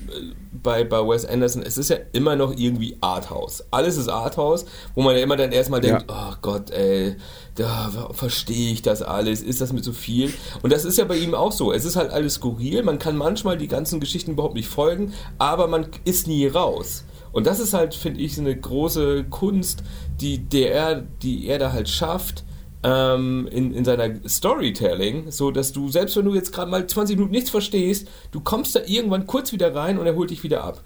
bei, 0.63 0.85
bei 0.85 0.99
Wes 0.99 1.25
Anderson, 1.25 1.63
es 1.63 1.77
ist 1.77 1.91
ja 1.91 1.97
immer 2.13 2.37
noch 2.37 2.57
irgendwie 2.57 2.97
Arthouse. 3.01 3.65
Alles 3.71 3.97
ist 3.97 4.09
Arthouse, 4.09 4.67
wo 4.95 5.03
man 5.03 5.17
ja 5.17 5.23
immer 5.23 5.37
dann 5.37 5.53
erstmal 5.53 5.81
denkt, 5.81 6.05
ja. 6.09 6.31
oh 6.33 6.37
Gott, 6.43 6.71
ey, 6.71 7.17
da 7.55 7.91
verstehe 8.13 8.73
ich 8.73 8.83
das 8.83 9.03
alles, 9.03 9.43
ist 9.43 9.61
das 9.61 9.73
mit 9.73 9.85
so 9.85 9.93
viel? 9.93 10.33
Und 10.63 10.73
das 10.73 10.85
ist 10.85 10.99
ja 10.99 11.05
bei 11.05 11.17
ihm 11.17 11.35
auch 11.35 11.53
so. 11.53 11.73
Es 11.73 11.85
ist 11.85 11.97
halt 11.97 12.11
alles 12.11 12.35
skurril, 12.35 12.83
man 12.83 12.99
kann 12.99 13.17
manchmal 13.17 13.57
die 13.57 13.69
ganzen 13.69 14.01
Geschichten 14.01 14.33
überhaupt 14.33 14.55
nicht 14.55 14.69
folgen, 14.69 15.13
aber 15.39 15.69
man 15.69 15.87
ist 16.05 16.27
nie 16.27 16.47
raus. 16.47 17.05
Und 17.35 17.49
das 17.49 17.59
ist 17.59 17.75
halt, 17.75 17.95
finde 17.95 18.21
ich, 18.21 18.38
eine 18.38 18.57
große 18.57 19.25
Kunst, 19.25 19.83
die, 20.21 20.38
der, 20.38 21.00
die 21.00 21.49
er 21.49 21.59
da 21.59 21.73
halt 21.73 21.88
schafft 21.88 22.45
ähm, 22.85 23.49
in, 23.50 23.75
in 23.75 23.85
seiner 23.85 24.26
Storytelling, 24.29 25.33
so 25.33 25.50
dass 25.50 25.73
du, 25.73 25.88
selbst 25.88 26.17
wenn 26.17 26.26
du 26.26 26.35
jetzt 26.35 26.53
gerade 26.53 26.71
mal 26.71 26.87
20 26.87 27.17
Minuten 27.17 27.33
nichts 27.33 27.50
verstehst, 27.50 28.07
du 28.31 28.41
kommst 28.41 28.76
da 28.76 28.81
irgendwann 28.87 29.26
kurz 29.26 29.53
wieder 29.53 29.75
rein 29.75 29.99
und 29.99 30.07
er 30.07 30.14
holt 30.14 30.31
dich 30.31 30.45
wieder 30.45 30.62
ab. 30.62 30.85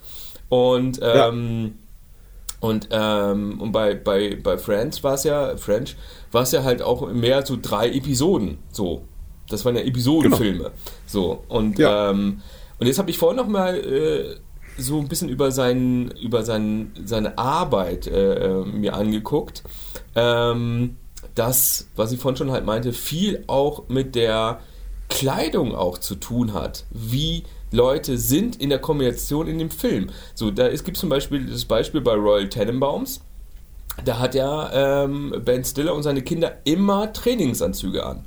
Und 0.49 0.99
ähm, 1.03 1.65
ja. 1.65 1.71
Und, 2.61 2.89
ähm, 2.91 3.61
und 3.61 3.71
bei, 3.71 3.95
bei, 3.95 4.37
bei 4.43 4.57
Friends 4.57 5.05
war 5.05 5.15
es 5.15 5.25
ja, 5.25 5.57
French, 5.59 5.97
war 6.33 6.43
es 6.43 6.53
ja 6.53 6.65
halt 6.65 6.81
auch 6.81 7.13
mehr 7.13 7.45
so 7.45 7.59
drei 7.61 7.91
Episoden. 7.91 8.59
So. 8.73 9.03
Das 9.51 9.65
waren 9.65 9.77
ja 9.77 9.83
Episodenfilme. 9.83 10.65
Genau. 10.65 10.71
So. 11.07 11.45
Und, 11.49 11.79
ja. 11.79 12.11
ähm, 12.11 12.41
und 12.81 12.87
jetzt 12.87 12.99
habe 12.99 13.11
ich 13.11 13.19
vorhin 13.19 13.37
noch 13.37 13.49
mal 13.49 13.77
äh, 13.77 14.37
so 14.79 14.99
ein 14.99 15.09
bisschen 15.09 15.29
über, 15.29 15.51
seinen, 15.51 16.11
über 16.13 16.45
seinen, 16.45 16.93
seine 17.05 17.37
Arbeit 17.37 18.07
äh, 18.07 18.65
mir 18.65 18.95
angeguckt. 18.95 19.63
Ähm, 20.15 20.97
das, 21.35 21.89
was 21.97 22.13
ich 22.13 22.21
vorhin 22.21 22.37
schon 22.37 22.51
halt 22.51 22.65
meinte, 22.65 22.93
viel 22.93 23.45
auch 23.47 23.89
mit 23.89 24.15
der 24.15 24.61
Kleidung 25.09 25.75
auch 25.75 25.99
zu 25.99 26.15
tun 26.15 26.53
hat. 26.53 26.85
Wie 26.91 27.45
Leute 27.71 28.19
sind 28.19 28.57
in 28.57 28.71
der 28.71 28.79
Kombination 28.79 29.47
in 29.47 29.59
dem 29.59 29.71
Film. 29.71 30.11
So, 30.35 30.51
da 30.51 30.69
es 30.69 30.85
gibt 30.85 30.97
zum 30.97 31.09
Beispiel 31.09 31.47
das 31.47 31.65
Beispiel 31.65 32.01
bei 32.01 32.15
Royal 32.15 32.49
Tenenbaums. 32.49 33.21
Da 34.05 34.19
hat 34.19 34.35
ja 34.35 35.05
ähm, 35.05 35.35
Ben 35.45 35.65
Stiller 35.65 35.95
und 35.95 36.03
seine 36.03 36.23
Kinder 36.23 36.59
immer 36.65 37.13
Trainingsanzüge 37.13 38.07
an. 38.07 38.25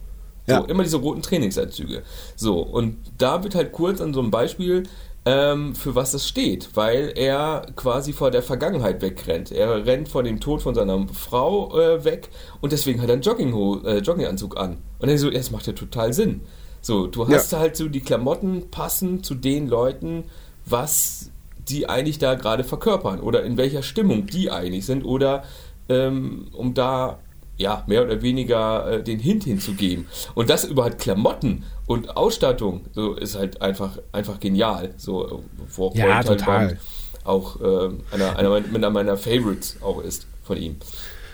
So, 0.48 0.54
ja. 0.54 0.60
immer 0.66 0.84
diese 0.84 0.98
roten 0.98 1.22
Trainingsanzüge. 1.22 2.04
So, 2.36 2.60
und 2.60 2.98
da 3.18 3.44
wird 3.44 3.56
halt 3.56 3.72
kurz 3.72 4.02
an 4.02 4.14
so 4.14 4.20
einem 4.20 4.32
Beispiel 4.32 4.84
ähm, 5.26 5.76
für 5.76 5.94
was 5.94 6.12
das 6.12 6.28
steht, 6.28 6.70
weil 6.76 7.14
er 7.16 7.68
quasi 7.76 8.12
vor 8.12 8.32
der 8.32 8.42
Vergangenheit 8.42 9.02
wegrennt. 9.02 9.52
Er 9.52 9.86
rennt 9.86 10.10
vor 10.10 10.24
dem 10.24 10.40
Tod 10.40 10.62
von 10.62 10.74
seiner 10.74 11.08
Frau 11.14 11.78
äh, 11.80 12.04
weg 12.04 12.30
und 12.60 12.72
deswegen 12.72 13.02
hat 13.02 13.10
er 13.10 13.14
einen 13.14 13.22
Jogging 13.22 13.54
äh, 13.86 14.00
Jogginganzug 14.00 14.58
an. 14.58 14.78
Und 15.00 15.10
dann 15.10 15.18
so, 15.18 15.30
ja, 15.30 15.38
das 15.38 15.52
macht 15.52 15.68
ja 15.68 15.74
total 15.74 16.14
Sinn. 16.14 16.42
So, 16.82 17.06
du 17.06 17.28
hast 17.28 17.52
ja. 17.52 17.60
halt 17.60 17.76
so 17.76 17.88
die 17.88 18.02
Klamotten 18.02 18.72
passen 18.72 19.24
zu 19.24 19.36
den 19.36 19.68
Leuten, 19.68 20.24
was 20.66 21.30
die 21.70 21.88
eigentlich 21.88 22.18
da 22.18 22.34
gerade 22.34 22.64
verkörpern 22.64 23.20
oder 23.20 23.44
in 23.44 23.58
welcher 23.58 23.84
Stimmung 23.84 24.26
die 24.26 24.50
eigentlich 24.50 24.88
sind 24.88 25.06
oder 25.06 25.44
ähm, 25.90 26.48
um 26.54 26.74
da 26.74 27.20
ja, 27.62 27.84
mehr 27.88 28.04
oder 28.04 28.22
weniger 28.22 28.92
äh, 28.92 29.04
den 29.04 29.20
Hint 29.20 29.44
hinzugeben. 29.44 30.08
Und 30.36 30.50
das 30.50 30.66
über 30.66 30.84
halt 30.84 31.00
Klamotten 31.00 31.64
und 31.86 32.18
Ausstattung 32.18 32.82
so 32.94 33.14
ist 33.14 33.36
halt 33.36 33.62
einfach, 33.62 34.00
einfach 34.12 34.40
genial. 34.40 34.94
So, 34.98 35.44
wo 35.76 35.88
auch 35.88 35.96
ja, 35.96 36.24
total. 36.24 36.78
auch 37.24 37.62
äh, 37.62 37.90
einer, 38.12 38.38
einer, 38.38 38.56
einer 38.56 38.90
meiner 38.90 39.18
Favorites 39.18 39.78
auch 39.82 40.02
ist 40.04 40.26
von 40.44 40.58
ihm. 40.58 40.78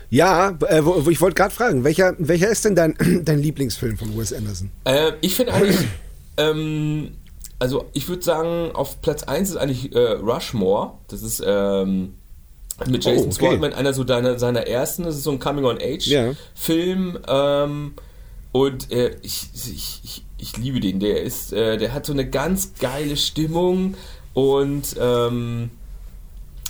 Ja, 0.10 0.58
äh, 0.68 0.86
wo, 0.86 1.06
wo 1.06 1.10
ich 1.10 1.20
wollte 1.20 1.36
gerade 1.36 1.54
fragen, 1.54 1.84
welcher, 1.84 2.16
welcher 2.18 2.50
ist 2.50 2.64
denn 2.66 2.76
dein, 2.76 2.96
dein 3.26 3.40
Lieblingsfilm 3.40 3.98
von 3.98 4.18
Wes 4.18 4.34
Anderson? 4.34 4.72
Äh, 4.86 5.14
ich 5.22 5.36
finde 5.36 5.54
eigentlich, 5.54 5.78
ähm, 6.38 7.12
also 7.60 7.86
ich 7.94 8.08
würde 8.08 8.24
sagen, 8.24 8.72
auf 8.74 9.02
Platz 9.02 9.24
1 9.24 9.50
ist 9.50 9.58
eigentlich 9.58 9.94
äh, 9.96 10.00
Rushmore. 10.00 10.94
Das 11.08 11.24
ist 11.24 11.44
ähm, 11.46 12.14
mit 12.86 13.04
Jason 13.04 13.26
oh, 13.26 13.32
okay. 13.32 13.34
Swartman, 13.34 13.74
einer 13.74 13.94
so 13.94 14.04
deiner, 14.04 14.38
seiner 14.38 14.68
ersten. 14.68 15.04
Das 15.04 15.16
ist 15.16 15.24
so 15.24 15.32
ein 15.32 15.40
Coming-on-Age-Film. 15.40 17.20
Ja. 17.28 17.64
Ähm, 17.64 17.94
und 18.52 18.92
äh, 18.92 19.16
ich, 19.22 19.50
ich, 19.54 20.02
ich, 20.04 20.24
ich, 20.38 20.58
liebe 20.58 20.80
den. 20.80 21.00
Der 21.00 21.22
ist, 21.22 21.54
äh, 21.54 21.78
der 21.78 21.94
hat 21.94 22.06
so 22.06 22.14
eine 22.14 22.30
ganz 22.30 22.74
geile 22.80 23.18
Stimmung 23.18 23.96
und 24.34 24.96
ähm, 25.00 25.72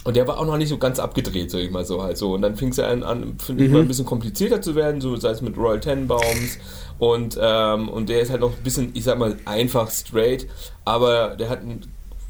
und 0.08 0.16
der 0.16 0.26
war 0.26 0.40
auch 0.40 0.46
noch 0.46 0.56
nicht 0.56 0.70
so 0.70 0.78
ganz 0.78 1.00
abgedreht, 1.00 1.52
sag 1.52 1.60
ich 1.60 1.70
mal 1.70 1.84
so 1.84 2.02
halt 2.02 2.18
so. 2.18 2.34
Und 2.34 2.42
dann 2.42 2.56
fing 2.56 2.70
es 2.70 2.78
ja 2.78 2.88
an, 2.88 3.04
an 3.04 3.38
finde 3.40 3.66
ich, 3.66 3.70
mhm. 3.70 3.76
mal 3.76 3.82
ein 3.82 3.90
bisschen 3.90 4.06
komplizierter 4.06 4.62
zu 4.62 4.74
werden, 4.74 5.02
so 5.02 5.18
sei 5.18 5.32
es 5.32 5.42
mit 5.42 5.58
Royal 5.58 5.82
Tenenbaums. 5.82 6.60
Und, 6.98 7.38
ähm, 7.42 7.90
und 7.90 8.08
der 8.08 8.22
ist 8.22 8.32
halt 8.32 8.40
noch 8.40 8.56
ein 8.56 8.64
bisschen, 8.64 8.92
ich 8.94 9.04
sag 9.04 9.20
mal, 9.20 9.36
einfach 9.44 9.92
straight, 9.92 10.48
aber 10.86 11.36
der 11.36 11.50
hat, 11.50 11.60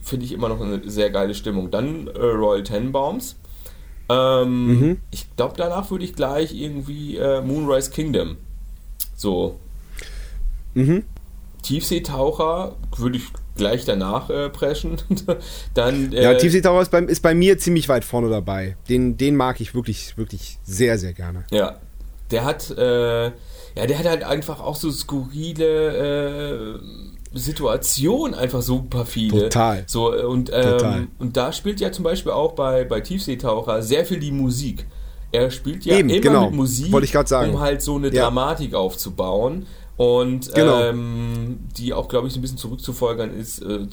finde 0.01 0.25
ich, 0.25 0.31
immer 0.31 0.49
noch 0.49 0.59
eine 0.59 0.89
sehr 0.89 1.11
geile 1.11 1.35
Stimmung. 1.35 1.69
Dann 1.69 2.07
äh, 2.07 2.19
Royal 2.19 2.63
Tenenbaums. 2.63 3.35
Ähm, 4.09 4.79
mhm. 4.79 4.97
Ich 5.11 5.35
glaube, 5.35 5.55
danach 5.57 5.91
würde 5.91 6.05
ich 6.05 6.13
gleich 6.13 6.53
irgendwie 6.53 7.17
äh, 7.17 7.41
Moonrise 7.41 7.91
Kingdom. 7.91 8.37
So. 9.15 9.59
Mhm. 10.73 11.03
Tiefseetaucher 11.63 12.75
würde 12.95 13.17
ich 13.17 13.25
gleich 13.55 13.83
danach 13.83 14.29
äh, 14.29 14.49
preschen. 14.49 14.97
Dann, 15.73 16.13
äh, 16.13 16.23
ja, 16.23 16.33
Tiefseetaucher 16.35 16.81
ist 16.81 16.91
bei, 16.91 16.99
ist 16.99 17.21
bei 17.21 17.33
mir 17.33 17.57
ziemlich 17.57 17.89
weit 17.89 18.05
vorne 18.05 18.29
dabei. 18.29 18.77
Den, 18.87 19.17
den 19.17 19.35
mag 19.35 19.59
ich 19.59 19.75
wirklich, 19.75 20.17
wirklich 20.17 20.59
sehr, 20.63 20.97
sehr 20.97 21.13
gerne. 21.13 21.43
Ja, 21.51 21.77
der 22.31 22.45
hat, 22.45 22.71
äh, 22.71 23.25
ja, 23.25 23.31
der 23.75 23.99
hat 23.99 24.05
halt 24.05 24.23
einfach 24.23 24.61
auch 24.61 24.75
so 24.75 24.91
skurrile 24.91 26.79
Situationen, 27.37 28.33
einfach 28.33 28.61
super 28.61 29.05
viele. 29.05 29.43
Total. 29.43 29.83
So, 29.87 30.13
äh, 30.13 30.23
und, 30.23 30.51
ähm, 30.53 30.63
Total. 30.63 31.07
und 31.19 31.37
da 31.37 31.51
spielt 31.51 31.79
ja 31.79 31.91
zum 31.91 32.03
Beispiel 32.03 32.31
auch 32.31 32.53
bei, 32.53 32.83
bei 32.83 33.01
Tiefseetaucher 33.01 33.81
sehr 33.81 34.05
viel 34.05 34.19
die 34.19 34.31
Musik. 34.31 34.85
Er 35.31 35.51
spielt 35.51 35.85
ja 35.85 35.97
Eben, 35.97 36.09
immer 36.09 36.21
genau. 36.21 36.45
mit 36.45 36.53
Musik, 36.53 36.93
um 36.93 37.59
halt 37.59 37.81
so 37.81 37.95
eine 37.95 38.13
ja. 38.13 38.23
Dramatik 38.23 38.73
aufzubauen. 38.73 39.65
Und 39.97 40.53
genau. 40.53 40.79
ähm, 40.83 41.59
die 41.75 41.93
auch, 41.93 42.07
glaube 42.07 42.27
ich, 42.27 42.33
so 42.33 42.39
ein 42.39 42.43
bisschen 42.43 42.59
zurückzufolgern 42.59 43.35
ist, 43.35 43.61
äh, 43.63 43.89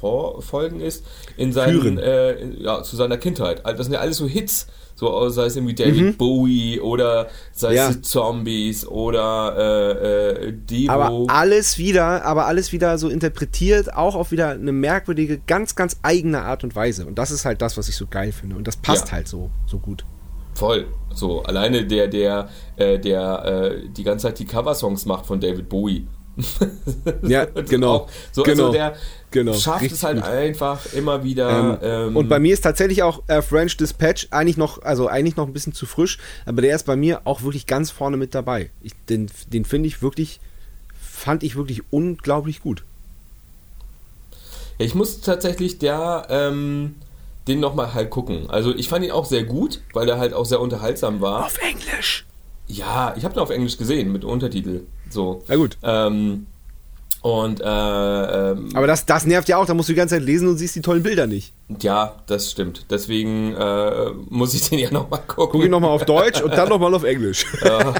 zurückzufolgen 0.00 0.80
ist 0.80 1.04
in 1.36 1.52
seinen, 1.52 1.98
äh, 1.98 2.46
ja, 2.58 2.82
zu 2.82 2.96
seiner 2.96 3.18
Kindheit. 3.18 3.64
Also 3.64 3.78
das 3.78 3.86
sind 3.86 3.94
ja 3.94 4.00
alles 4.00 4.18
so 4.18 4.26
Hits, 4.26 4.66
so 4.94 5.28
sei 5.28 5.46
es 5.46 5.56
irgendwie 5.56 5.74
David 5.74 6.02
mhm. 6.02 6.16
Bowie 6.16 6.80
oder 6.80 7.28
sei 7.52 7.74
ja. 7.74 7.90
es 7.90 8.02
Zombies 8.02 8.86
oder 8.86 9.54
äh, 9.58 10.48
äh, 10.48 10.52
Devo. 10.52 10.92
Aber 10.92 11.26
alles 11.28 11.78
wieder, 11.78 12.24
aber 12.24 12.46
alles 12.46 12.72
wieder 12.72 12.96
so 12.98 13.08
interpretiert, 13.08 13.92
auch 13.94 14.14
auf 14.14 14.32
wieder 14.32 14.50
eine 14.50 14.72
merkwürdige, 14.72 15.38
ganz, 15.46 15.74
ganz 15.74 15.98
eigene 16.02 16.42
Art 16.42 16.64
und 16.64 16.74
Weise. 16.74 17.06
Und 17.06 17.18
das 17.18 17.30
ist 17.30 17.44
halt 17.44 17.60
das, 17.60 17.76
was 17.76 17.88
ich 17.88 17.96
so 17.96 18.06
geil 18.06 18.32
finde. 18.32 18.56
Und 18.56 18.66
das 18.66 18.76
passt 18.76 19.08
ja. 19.08 19.12
halt 19.12 19.28
so, 19.28 19.50
so 19.66 19.78
gut. 19.78 20.04
Voll. 20.54 20.86
So, 21.14 21.42
alleine 21.42 21.86
der, 21.86 22.08
der, 22.08 22.48
äh, 22.76 22.98
der 22.98 23.44
äh, 23.44 23.88
die 23.88 24.04
ganze 24.04 24.28
Zeit 24.28 24.38
die 24.38 24.46
Coversongs 24.46 25.04
macht 25.06 25.26
von 25.26 25.40
David 25.40 25.68
Bowie. 25.68 26.06
ja, 27.22 27.46
genau. 27.46 28.08
So, 28.32 28.42
genau. 28.42 28.66
Also 28.66 28.72
der 28.72 28.94
genau. 29.44 29.54
schafft 29.54 29.82
Richtig 29.82 29.98
es 29.98 30.04
halt 30.04 30.16
gut. 30.16 30.26
einfach 30.26 30.92
immer 30.92 31.22
wieder. 31.24 31.78
Ähm, 31.82 32.08
ähm, 32.08 32.16
und 32.16 32.28
bei 32.28 32.38
mir 32.38 32.52
ist 32.52 32.62
tatsächlich 32.62 33.02
auch 33.02 33.22
äh, 33.28 33.42
French 33.42 33.76
Dispatch 33.76 34.28
eigentlich 34.30 34.56
noch, 34.56 34.82
also 34.82 35.08
eigentlich 35.08 35.36
noch 35.36 35.46
ein 35.46 35.52
bisschen 35.52 35.72
zu 35.72 35.86
frisch, 35.86 36.18
aber 36.44 36.62
der 36.62 36.74
ist 36.74 36.84
bei 36.84 36.96
mir 36.96 37.22
auch 37.24 37.42
wirklich 37.42 37.66
ganz 37.66 37.90
vorne 37.90 38.16
mit 38.16 38.34
dabei. 38.34 38.70
Ich, 38.82 38.92
den 39.08 39.30
den 39.52 39.64
finde 39.64 39.88
ich 39.88 40.02
wirklich, 40.02 40.40
fand 41.00 41.42
ich 41.42 41.56
wirklich 41.56 41.82
unglaublich 41.90 42.62
gut. 42.62 42.82
Ja, 44.78 44.86
ich 44.86 44.94
muss 44.94 45.20
tatsächlich 45.20 45.78
der, 45.78 46.26
ähm, 46.28 46.96
den 47.48 47.60
nochmal 47.60 47.94
halt 47.94 48.10
gucken. 48.10 48.50
Also 48.50 48.74
ich 48.74 48.88
fand 48.88 49.04
ihn 49.04 49.10
auch 49.10 49.24
sehr 49.24 49.44
gut, 49.44 49.80
weil 49.92 50.08
er 50.08 50.18
halt 50.18 50.34
auch 50.34 50.44
sehr 50.44 50.60
unterhaltsam 50.60 51.20
war. 51.20 51.46
Auf 51.46 51.58
Englisch? 51.58 52.26
Ja, 52.68 53.14
ich 53.16 53.24
habe 53.24 53.34
ihn 53.34 53.40
auf 53.40 53.50
Englisch 53.50 53.76
gesehen 53.76 54.12
mit 54.12 54.24
Untertitel. 54.24 54.82
So. 55.08 55.44
Na 55.46 55.56
gut. 55.56 55.78
Ähm, 55.82 56.46
und, 57.26 57.60
äh, 57.60 57.64
ähm, 57.64 58.68
Aber 58.74 58.86
das, 58.86 59.04
das 59.04 59.26
nervt 59.26 59.48
ja 59.48 59.56
auch, 59.56 59.66
da 59.66 59.74
musst 59.74 59.88
du 59.88 59.94
die 59.94 59.96
ganze 59.96 60.14
Zeit 60.14 60.22
lesen 60.22 60.46
und 60.46 60.58
siehst 60.58 60.76
die 60.76 60.80
tollen 60.80 61.02
Bilder 61.02 61.26
nicht. 61.26 61.52
Ja, 61.80 62.22
das 62.28 62.52
stimmt. 62.52 62.86
Deswegen 62.88 63.52
äh, 63.56 64.10
muss 64.30 64.54
ich 64.54 64.70
den 64.70 64.78
ja 64.78 64.92
nochmal 64.92 65.22
gucken. 65.26 65.50
Guck 65.50 65.64
ihn 65.64 65.72
nochmal 65.72 65.90
auf 65.90 66.04
Deutsch 66.04 66.40
und 66.40 66.52
dann 66.52 66.68
nochmal 66.68 66.94
auf 66.94 67.02
Englisch. 67.02 67.44
Ja, 67.64 67.94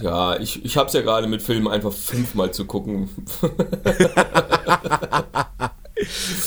ja 0.00 0.40
ich, 0.40 0.64
ich 0.64 0.78
hab's 0.78 0.94
ja 0.94 1.02
gerade 1.02 1.26
mit 1.26 1.42
Filmen 1.42 1.68
einfach 1.68 1.92
fünfmal 1.92 2.52
zu 2.52 2.64
gucken. 2.64 3.10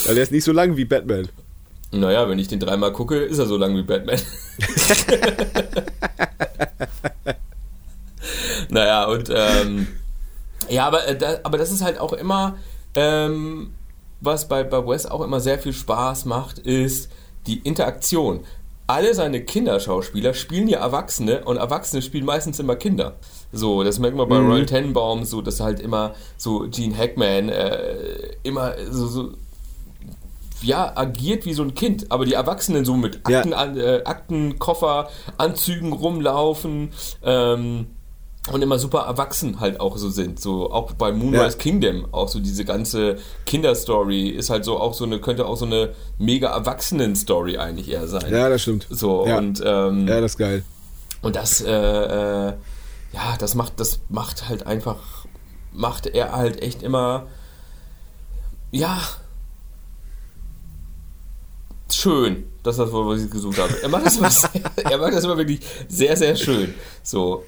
Weil 0.06 0.16
der 0.16 0.24
ist 0.24 0.32
nicht 0.32 0.46
so 0.46 0.52
lang 0.52 0.76
wie 0.76 0.86
Batman. 0.86 1.30
Naja, 1.92 2.28
wenn 2.28 2.40
ich 2.40 2.48
den 2.48 2.60
dreimal 2.60 2.94
gucke, 2.94 3.20
ist 3.20 3.38
er 3.38 3.46
so 3.46 3.58
lang 3.58 3.76
wie 3.76 3.84
Batman. 3.84 4.20
naja, 8.70 9.06
und 9.06 9.30
ähm, 9.32 9.86
ja, 10.70 10.86
aber, 10.88 11.08
äh, 11.08 11.40
aber 11.44 11.58
das 11.58 11.72
ist 11.72 11.82
halt 11.84 12.00
auch 12.00 12.14
immer, 12.14 12.56
ähm, 12.96 13.72
was 14.22 14.48
bei, 14.48 14.64
bei 14.64 14.86
Wes 14.86 15.06
auch 15.06 15.22
immer 15.22 15.40
sehr 15.40 15.60
viel 15.60 15.74
Spaß 15.74 16.26
macht, 16.26 16.60
ist 16.60 17.10
die 17.48 17.60
Interaktion. 17.60 18.42
alle 18.88 19.14
seine 19.14 19.42
Kinderschauspieler 19.44 20.34
spielen 20.34 20.68
ja 20.68 20.80
Erwachsene 20.80 21.46
und 21.46 21.58
Erwachsene 21.58 22.02
spielen 22.02 22.26
meistens 22.26 22.58
immer 22.60 22.76
Kinder. 22.76 23.18
So, 23.52 23.84
das 23.84 24.00
merkt 24.00 24.18
man 24.18 24.28
bei 24.28 24.40
Mhm. 24.40 24.50
Royal 24.50 24.66
Tenenbaum, 24.66 25.26
so, 25.26 25.44
dass 25.44 25.60
halt 25.60 25.80
immer 25.80 26.16
so 26.38 26.66
Gene 26.72 26.98
Hackman 26.98 27.50
äh, 27.50 28.34
immer 28.42 28.74
so, 28.90 29.06
so 29.08 29.30
ja, 30.64 30.92
agiert 30.96 31.46
wie 31.46 31.54
so 31.54 31.62
ein 31.64 31.76
Kind, 31.76 32.12
aber 32.12 32.26
die 32.26 32.34
Erwachsenen 32.34 32.84
so 32.84 32.96
mit 32.96 33.22
Ja. 33.30 33.38
Akten, 33.38 33.54
an, 33.54 33.78
äh, 33.78 34.02
Akten, 34.06 34.58
Koffer, 34.58 35.10
Anzügen 35.38 35.94
rumlaufen 35.94 36.90
ähm, 37.24 37.88
und 38.52 38.62
immer 38.62 38.80
super 38.80 39.02
erwachsen 39.02 39.60
halt 39.60 39.80
auch 39.80 39.98
so 39.98 40.10
sind. 40.10 40.40
So 40.40 40.72
auch 40.72 40.94
bei 40.94 41.12
Moonrise 41.12 41.44
Ja. 41.44 41.58
Kingdom, 41.58 42.08
auch 42.12 42.30
so 42.30 42.40
diese 42.40 42.66
ganze 42.66 43.18
Kinderstory 43.46 44.30
ist 44.30 44.50
halt 44.50 44.66
so 44.66 44.80
auch 44.80 44.94
so 44.94 45.04
eine, 45.04 45.20
könnte 45.20 45.46
auch 45.46 45.58
so 45.58 45.66
eine 45.66 45.94
mega 46.18 46.50
Erwachsenen-Story 46.50 47.58
eigentlich 47.58 47.90
eher 47.90 48.08
sein. 48.08 48.32
Ja, 48.32 48.50
das 48.50 48.62
stimmt. 48.62 48.88
So, 48.90 49.28
ja. 49.28 49.38
und 49.38 49.62
ähm, 49.64 50.08
ja, 50.08 50.22
das 50.22 50.32
ist 50.32 50.38
geil. 50.38 50.64
und 51.22 51.36
das, 51.36 51.62
äh, 51.62 51.70
äh, 51.70 52.54
ja, 53.12 53.36
das 53.38 53.56
macht, 53.56 53.80
das 53.80 54.00
macht 54.10 54.48
halt 54.50 54.66
einfach, 54.66 55.26
macht 55.74 56.08
er 56.08 56.32
halt 56.32 56.62
echt 56.64 56.82
immer, 56.82 57.28
ja, 58.72 59.00
schön. 61.92 62.46
Das 62.64 62.76
ist 62.76 62.80
das 62.80 62.92
Wort, 62.92 63.08
was 63.08 63.24
ich 63.24 63.32
gesucht 63.32 63.58
habe. 63.60 63.82
Er 63.82 63.90
macht 63.90 64.06
das 64.06 64.18
immer, 64.18 64.30
sehr, 64.32 64.50
er 64.78 64.98
macht 64.98 65.14
das 65.14 65.24
immer 65.24 65.38
wirklich 65.38 65.60
sehr, 65.88 66.16
sehr 66.18 66.36
schön. 66.36 66.74
So. 67.04 67.44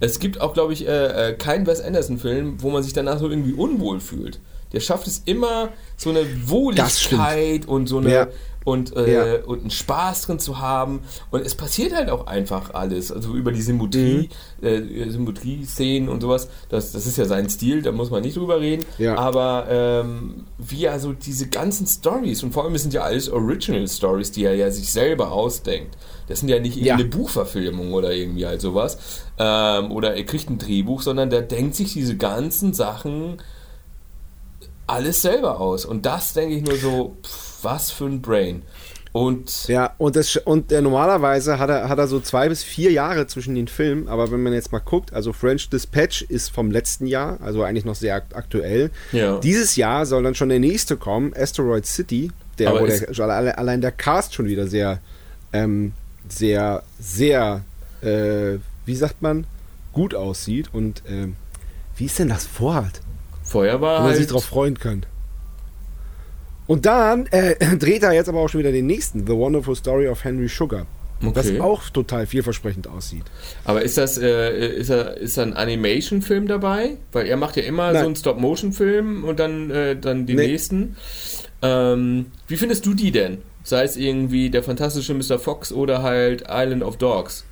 Es 0.00 0.18
gibt 0.18 0.40
auch, 0.40 0.54
glaube 0.54 0.72
ich, 0.72 0.86
äh, 0.86 1.30
äh, 1.30 1.32
keinen 1.34 1.66
Wes 1.66 1.80
Anderson-Film, 1.80 2.62
wo 2.62 2.70
man 2.70 2.82
sich 2.82 2.92
danach 2.92 3.18
so 3.18 3.28
irgendwie 3.28 3.52
unwohl 3.52 4.00
fühlt. 4.00 4.40
Der 4.72 4.80
schafft 4.80 5.06
es 5.06 5.22
immer, 5.24 5.70
so 5.96 6.10
eine 6.10 6.24
Wohligkeit 6.48 7.66
und 7.66 7.86
so 7.88 7.98
eine 7.98 8.12
Ja. 8.12 8.28
Und, 8.64 8.94
äh, 8.94 9.36
Ja. 9.38 9.44
und 9.44 9.60
einen 9.62 9.70
Spaß 9.70 10.22
drin 10.26 10.38
zu 10.38 10.58
haben. 10.58 11.00
Und 11.30 11.44
es 11.46 11.54
passiert 11.54 11.94
halt 11.94 12.10
auch 12.10 12.26
einfach 12.26 12.74
alles. 12.74 13.10
Also 13.10 13.32
über 13.34 13.52
die 13.52 13.62
Symmetrie, 13.62 14.28
Mhm. 14.60 14.66
äh, 14.66 15.08
Symmetrie-Szenen 15.10 16.08
und 16.10 16.20
sowas. 16.20 16.48
Das, 16.68 16.92
das 16.92 17.06
ist 17.06 17.16
ja 17.16 17.24
sein 17.24 17.48
Stil, 17.48 17.80
da 17.82 17.90
muss 17.92 18.10
man 18.10 18.22
nicht 18.22 18.36
drüber 18.36 18.60
reden. 18.60 18.84
Ja. 18.98 19.16
Aber 19.16 19.66
ähm, 19.70 20.44
wie 20.58 20.88
also 20.88 21.12
diese 21.14 21.48
ganzen 21.48 21.86
Stories, 21.86 22.42
und 22.42 22.52
vor 22.52 22.64
allem 22.64 22.76
sind 22.76 22.92
ja 22.92 23.00
alles 23.02 23.30
Original 23.30 23.88
Stories, 23.88 24.30
die 24.32 24.44
er 24.44 24.54
ja 24.54 24.70
sich 24.70 24.92
selber 24.92 25.32
ausdenkt. 25.32 25.96
Das 26.28 26.40
sind 26.40 26.48
ja 26.50 26.60
nicht 26.60 26.76
Ja. 26.76 26.94
irgendeine 26.96 27.08
Buchverfilmung 27.08 27.92
oder 27.94 28.12
irgendwie 28.12 28.46
halt 28.46 28.60
sowas. 28.60 28.98
Ähm, 29.38 29.90
oder 29.90 30.14
er 30.14 30.24
kriegt 30.24 30.50
ein 30.50 30.58
Drehbuch, 30.58 31.02
sondern 31.02 31.30
der 31.30 31.42
denkt 31.42 31.74
sich 31.76 31.94
diese 31.94 32.16
ganzen 32.16 32.72
Sachen 32.74 33.38
alles 34.86 35.22
selber 35.22 35.60
aus. 35.60 35.84
Und 35.84 36.04
das 36.06 36.32
denke 36.34 36.54
ich 36.56 36.62
nur 36.62 36.76
so, 36.76 37.16
pff, 37.22 37.49
was 37.64 37.90
für 37.90 38.04
ein 38.06 38.20
Brain. 38.22 38.62
Und 39.12 39.66
Ja, 39.66 39.94
und, 39.98 40.14
das, 40.14 40.36
und 40.36 40.70
äh, 40.70 40.80
normalerweise 40.80 41.58
hat 41.58 41.68
er, 41.68 41.88
hat 41.88 41.98
er 41.98 42.06
so 42.06 42.20
zwei 42.20 42.48
bis 42.48 42.62
vier 42.62 42.92
Jahre 42.92 43.26
zwischen 43.26 43.56
den 43.56 43.66
Filmen, 43.66 44.06
aber 44.06 44.30
wenn 44.30 44.40
man 44.40 44.52
jetzt 44.52 44.70
mal 44.70 44.78
guckt, 44.78 45.12
also 45.12 45.32
French 45.32 45.68
Dispatch 45.68 46.22
ist 46.22 46.50
vom 46.50 46.70
letzten 46.70 47.06
Jahr, 47.06 47.38
also 47.42 47.64
eigentlich 47.64 47.84
noch 47.84 47.96
sehr 47.96 48.14
akt- 48.14 48.36
aktuell. 48.36 48.90
Ja. 49.10 49.38
Dieses 49.40 49.74
Jahr 49.74 50.06
soll 50.06 50.22
dann 50.22 50.36
schon 50.36 50.48
der 50.48 50.60
nächste 50.60 50.96
kommen, 50.96 51.34
Asteroid 51.36 51.86
City, 51.86 52.30
der, 52.60 52.68
Aber 52.70 52.82
wo 52.82 52.86
der 52.86 53.58
allein 53.58 53.80
der 53.80 53.90
Cast 53.90 54.34
schon 54.34 54.46
wieder 54.46 54.68
sehr, 54.68 55.00
ähm, 55.52 55.92
sehr, 56.28 56.84
sehr, 57.00 57.64
äh, 58.02 58.58
wie 58.86 58.94
sagt 58.94 59.22
man, 59.22 59.44
gut 59.92 60.14
aussieht 60.14 60.68
und 60.72 61.02
ähm, 61.08 61.34
wie 61.96 62.04
ist 62.04 62.18
denn 62.20 62.28
das 62.28 62.46
Vorhat? 62.46 63.00
vorher 63.42 63.80
war 63.80 64.00
wo 64.00 64.04
man 64.04 64.12
sich 64.12 64.20
halt, 64.26 64.32
drauf 64.34 64.44
freuen 64.44 64.78
kann. 64.78 65.04
Und 66.70 66.86
dann 66.86 67.26
äh, 67.32 67.56
dreht 67.78 68.04
er 68.04 68.12
jetzt 68.12 68.28
aber 68.28 68.38
auch 68.38 68.48
schon 68.48 68.60
wieder 68.60 68.70
den 68.70 68.86
nächsten, 68.86 69.26
The 69.26 69.32
Wonderful 69.32 69.74
Story 69.74 70.06
of 70.06 70.22
Henry 70.22 70.46
Sugar. 70.46 70.86
Was 71.20 71.48
Okay. 71.48 71.60
auch 71.60 71.90
total 71.90 72.26
vielversprechend 72.26 72.86
aussieht. 72.86 73.24
Aber 73.64 73.82
ist 73.82 73.98
das, 73.98 74.16
äh, 74.18 74.68
ist, 74.76 74.88
er, 74.88 75.16
ist 75.16 75.36
da 75.36 75.42
ein 75.42 75.52
Animation-Film 75.54 76.46
dabei? 76.46 76.96
Weil 77.10 77.26
er 77.26 77.36
macht 77.36 77.56
ja 77.56 77.64
immer 77.64 77.90
Nein. 77.92 78.00
so 78.02 78.06
einen 78.06 78.14
Stop-Motion-Film 78.16 79.24
und 79.24 79.40
dann, 79.40 79.70
äh, 79.72 79.96
dann 79.96 80.26
die 80.26 80.34
Nee. 80.34 80.46
nächsten. 80.46 80.94
Ähm, 81.60 82.26
wie 82.46 82.56
findest 82.56 82.86
du 82.86 82.94
die 82.94 83.10
denn? 83.10 83.38
Sei 83.64 83.82
es 83.82 83.96
irgendwie 83.96 84.48
der 84.48 84.62
fantastische 84.62 85.12
Mr. 85.12 85.40
Fox 85.40 85.72
oder 85.72 86.02
halt 86.02 86.44
Island 86.48 86.84
of 86.84 86.96
Dogs. 86.98 87.44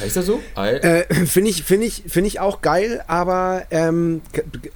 Heißt 0.00 0.16
das 0.16 0.26
so? 0.26 0.40
Äh, 0.82 1.14
Finde 1.26 1.50
ich, 1.50 1.62
find 1.62 1.82
ich, 1.84 2.02
find 2.06 2.26
ich 2.26 2.40
auch 2.40 2.60
geil, 2.62 3.02
aber 3.06 3.64
ähm, 3.70 4.22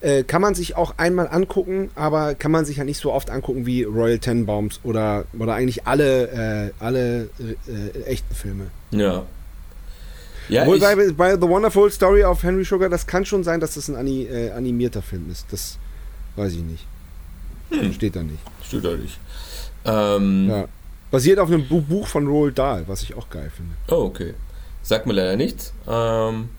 äh, 0.00 0.22
kann 0.22 0.40
man 0.42 0.54
sich 0.54 0.76
auch 0.76 0.94
einmal 0.98 1.28
angucken, 1.28 1.90
aber 1.94 2.35
kann 2.35 2.50
man 2.52 2.64
sich 2.64 2.76
ja 2.78 2.85
nicht 2.85 2.98
so 3.00 3.12
oft 3.12 3.30
angucken 3.30 3.66
wie 3.66 3.83
Royal 3.85 4.18
Tenenbaums 4.18 4.80
oder, 4.83 5.24
oder 5.38 5.54
eigentlich 5.54 5.87
alle, 5.87 6.70
äh, 6.80 6.85
alle 6.85 7.28
äh, 7.66 8.00
echten 8.04 8.35
Filme. 8.35 8.66
ja. 8.90 9.24
Ja, 10.50 10.66
ich, 10.70 10.78
bei, 10.83 10.94
bei 11.12 11.33
The 11.37 11.48
Wonderful 11.48 11.90
Story 11.90 12.22
of 12.22 12.42
Henry 12.42 12.64
Sugar, 12.64 12.90
das 12.90 13.07
kann 13.07 13.24
schon 13.24 13.42
sein, 13.44 13.61
dass 13.61 13.76
das 13.76 13.88
ein 13.88 14.07
äh, 14.07 14.50
animierter 14.50 15.00
Film 15.00 15.30
ist. 15.33 15.46
Das 15.50 15.78
weiß 16.37 16.52
ich 16.52 16.62
nicht. 16.62 16.87
Steht 17.94 18.14
da 18.14 18.22
nicht. 18.22 18.40
steht 18.62 18.85
da 18.85 18.90
nicht. 18.94 19.18
Ähm, 19.87 20.48
Ja. 20.50 20.68
Basiert 21.11 21.38
auf 21.38 21.48
einem 21.48 21.66
Bu 21.66 21.80
Buch 21.80 22.07
von 22.07 22.26
Roald 22.26 22.59
Dahl, 22.59 22.85
was 22.87 23.02
ich 23.02 23.14
auch 23.14 23.30
geil 23.30 23.50
finde. 23.57 23.74
Oh, 23.88 24.04
okay. 24.07 24.35
Sagt 24.84 25.06
mir 25.06 25.14
leider 25.14 25.36
nichts. 25.36 25.72
Ähm, 25.88 26.50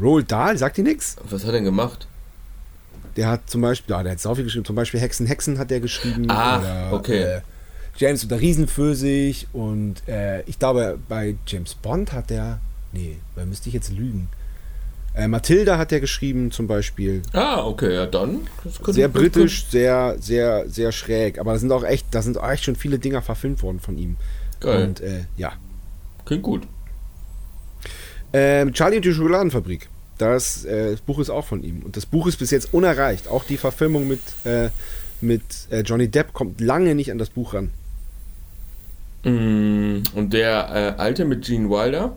Roald 0.00 0.30
Dahl, 0.30 0.56
sagt 0.56 0.76
dir 0.76 0.84
nichts? 0.84 1.16
was 1.28 1.42
hat 1.42 1.48
er 1.48 1.52
denn 1.54 1.64
gemacht? 1.64 2.06
Der 3.16 3.28
hat 3.28 3.50
zum 3.50 3.60
Beispiel, 3.60 3.94
ja, 3.94 4.02
der 4.02 4.12
hat 4.12 4.20
sau 4.20 4.34
viel 4.34 4.44
geschrieben, 4.44 4.64
zum 4.64 4.76
Beispiel 4.76 5.00
Hexen, 5.00 5.26
Hexen 5.26 5.58
hat 5.58 5.70
der 5.70 5.80
geschrieben. 5.80 6.30
Ah, 6.30 6.92
okay. 6.92 7.22
Äh, 7.22 7.40
James 7.96 8.22
und 8.22 8.30
der 8.30 8.40
Riesenpfirsich 8.40 9.48
und 9.52 10.06
äh, 10.08 10.42
ich 10.42 10.58
glaube, 10.58 10.98
bei 11.08 11.36
James 11.46 11.74
Bond 11.74 12.12
hat 12.12 12.30
der, 12.30 12.60
nee, 12.92 13.18
da 13.36 13.44
müsste 13.44 13.68
ich 13.68 13.74
jetzt 13.74 13.92
lügen. 13.92 14.28
Äh, 15.14 15.28
Matilda 15.28 15.76
hat 15.78 15.90
der 15.90 16.00
geschrieben 16.00 16.50
zum 16.50 16.66
Beispiel. 16.66 17.22
Ah, 17.32 17.64
okay, 17.64 17.94
ja 17.94 18.06
dann. 18.06 18.48
Sehr 18.86 19.08
britisch, 19.08 19.66
sehr, 19.66 20.16
sehr, 20.20 20.68
sehr 20.68 20.90
schräg. 20.90 21.38
Aber 21.38 21.52
da 21.52 21.58
sind 21.58 21.70
auch 21.70 21.84
echt, 21.84 22.06
da 22.12 22.22
sind 22.22 22.38
auch 22.38 22.48
echt 22.48 22.64
schon 22.64 22.74
viele 22.74 22.98
Dinger 22.98 23.22
verfilmt 23.22 23.62
worden 23.62 23.78
von 23.78 23.96
ihm. 23.96 24.16
Geil. 24.58 24.88
Und 24.88 25.00
äh, 25.00 25.26
ja. 25.36 25.52
Klingt 26.24 26.42
gut. 26.42 26.62
Ähm, 28.34 28.72
Charlie 28.72 28.96
und 28.96 29.04
die 29.04 29.14
Schokoladenfabrik. 29.14 29.88
Das, 30.18 30.64
äh, 30.64 30.90
das 30.90 31.00
Buch 31.00 31.20
ist 31.20 31.30
auch 31.30 31.44
von 31.44 31.62
ihm. 31.62 31.82
Und 31.84 31.96
das 31.96 32.04
Buch 32.04 32.26
ist 32.26 32.36
bis 32.36 32.50
jetzt 32.50 32.74
unerreicht. 32.74 33.28
Auch 33.28 33.44
die 33.44 33.56
Verfilmung 33.56 34.08
mit, 34.08 34.20
äh, 34.44 34.70
mit 35.20 35.42
äh, 35.70 35.80
Johnny 35.80 36.08
Depp 36.08 36.32
kommt 36.32 36.60
lange 36.60 36.94
nicht 36.96 37.12
an 37.12 37.18
das 37.18 37.30
Buch 37.30 37.54
ran. 37.54 37.70
Mm, 39.22 40.02
Und 40.14 40.32
der 40.32 40.96
äh, 40.98 41.00
alte 41.00 41.24
mit 41.24 41.44
Gene 41.44 41.70
Wilder? 41.70 42.16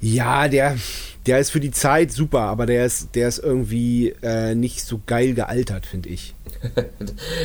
Ja, 0.00 0.48
der, 0.48 0.76
der 1.26 1.40
ist 1.40 1.50
für 1.50 1.60
die 1.60 1.70
Zeit 1.70 2.12
super, 2.12 2.40
aber 2.42 2.66
der 2.66 2.86
ist, 2.86 3.14
der 3.14 3.28
ist 3.28 3.38
irgendwie 3.38 4.14
äh, 4.22 4.54
nicht 4.54 4.84
so 4.84 5.00
geil 5.06 5.34
gealtert, 5.34 5.86
finde 5.86 6.08
ich. 6.08 6.34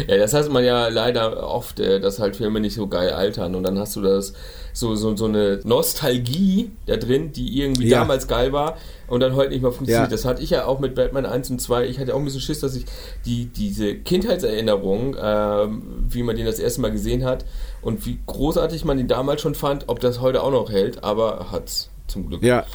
ja, 0.07 0.17
das 0.17 0.33
hat 0.33 0.49
man 0.49 0.63
ja 0.63 0.87
leider 0.87 1.47
oft, 1.47 1.79
äh, 1.79 1.99
dass 1.99 2.19
halt 2.19 2.35
Filme 2.35 2.59
nicht 2.59 2.75
so 2.75 2.87
geil 2.87 3.09
altern 3.09 3.55
und 3.55 3.63
dann 3.63 3.77
hast 3.79 3.95
du 3.95 4.01
das 4.01 4.33
so, 4.73 4.95
so, 4.95 5.15
so 5.15 5.25
eine 5.25 5.59
Nostalgie 5.63 6.71
da 6.85 6.95
drin, 6.97 7.31
die 7.33 7.59
irgendwie 7.61 7.87
Ja. 7.87 7.99
damals 7.99 8.27
geil 8.27 8.53
war 8.53 8.77
und 9.07 9.19
dann 9.19 9.35
heute 9.35 9.49
nicht 9.49 9.61
mehr 9.61 9.71
funktioniert. 9.71 10.09
Ja. 10.09 10.11
Das 10.11 10.25
hatte 10.25 10.41
ich 10.41 10.51
ja 10.51 10.65
auch 10.65 10.79
mit 10.79 10.95
Batman 10.95 11.25
1 11.25 11.49
und 11.49 11.59
2. 11.59 11.87
Ich 11.87 11.99
hatte 11.99 12.13
auch 12.13 12.19
ein 12.19 12.25
bisschen 12.25 12.41
Schiss, 12.41 12.59
dass 12.59 12.75
ich 12.75 12.85
die, 13.25 13.45
diese 13.45 13.95
Kindheitserinnerung, 13.95 15.15
ähm, 15.21 15.81
wie 16.09 16.23
man 16.23 16.35
den 16.35 16.45
das 16.45 16.59
erste 16.59 16.81
Mal 16.81 16.91
gesehen 16.91 17.25
hat 17.25 17.45
und 17.81 18.05
wie 18.05 18.19
großartig 18.27 18.85
man 18.85 18.97
den 18.97 19.07
damals 19.07 19.41
schon 19.41 19.55
fand, 19.55 19.89
ob 19.89 19.99
das 19.99 20.21
heute 20.21 20.43
auch 20.43 20.51
noch 20.51 20.69
hält, 20.69 21.03
aber 21.03 21.47
hat's 21.51 21.89
zum 22.07 22.27
Glück. 22.27 22.43
Ja. 22.43 22.65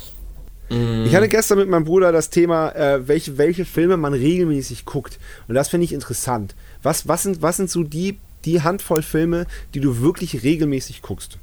Ich 0.68 1.14
hatte 1.14 1.29
gestern 1.29 1.59
mit 1.59 1.68
meinem 1.68 1.85
Bruder 1.85 2.11
das 2.11 2.29
Thema, 2.31 2.70
äh, 2.70 3.07
welche, 3.07 3.38
welche 3.38 3.64
Filme 3.64 3.96
man 3.96 4.14
regelmäßig 4.14 4.85
guckt. 4.85 5.18
Und 5.46 5.55
das 5.55 5.68
finde 5.68 5.85
ich 5.85 5.92
interessant. 5.92 6.57
Was, 6.83 7.07
was, 7.07 7.22
sind, 7.22 7.40
was 7.40 7.57
sind 7.57 7.70
so 7.70 7.85
die, 7.85 8.18
die 8.44 8.62
Handvoll 8.62 9.02
Filme, 9.02 9.46
die 9.74 9.81
du 9.81 10.00
wirklich 10.00 10.42
regelmäßig 10.42 11.02
guckst? 11.02 11.38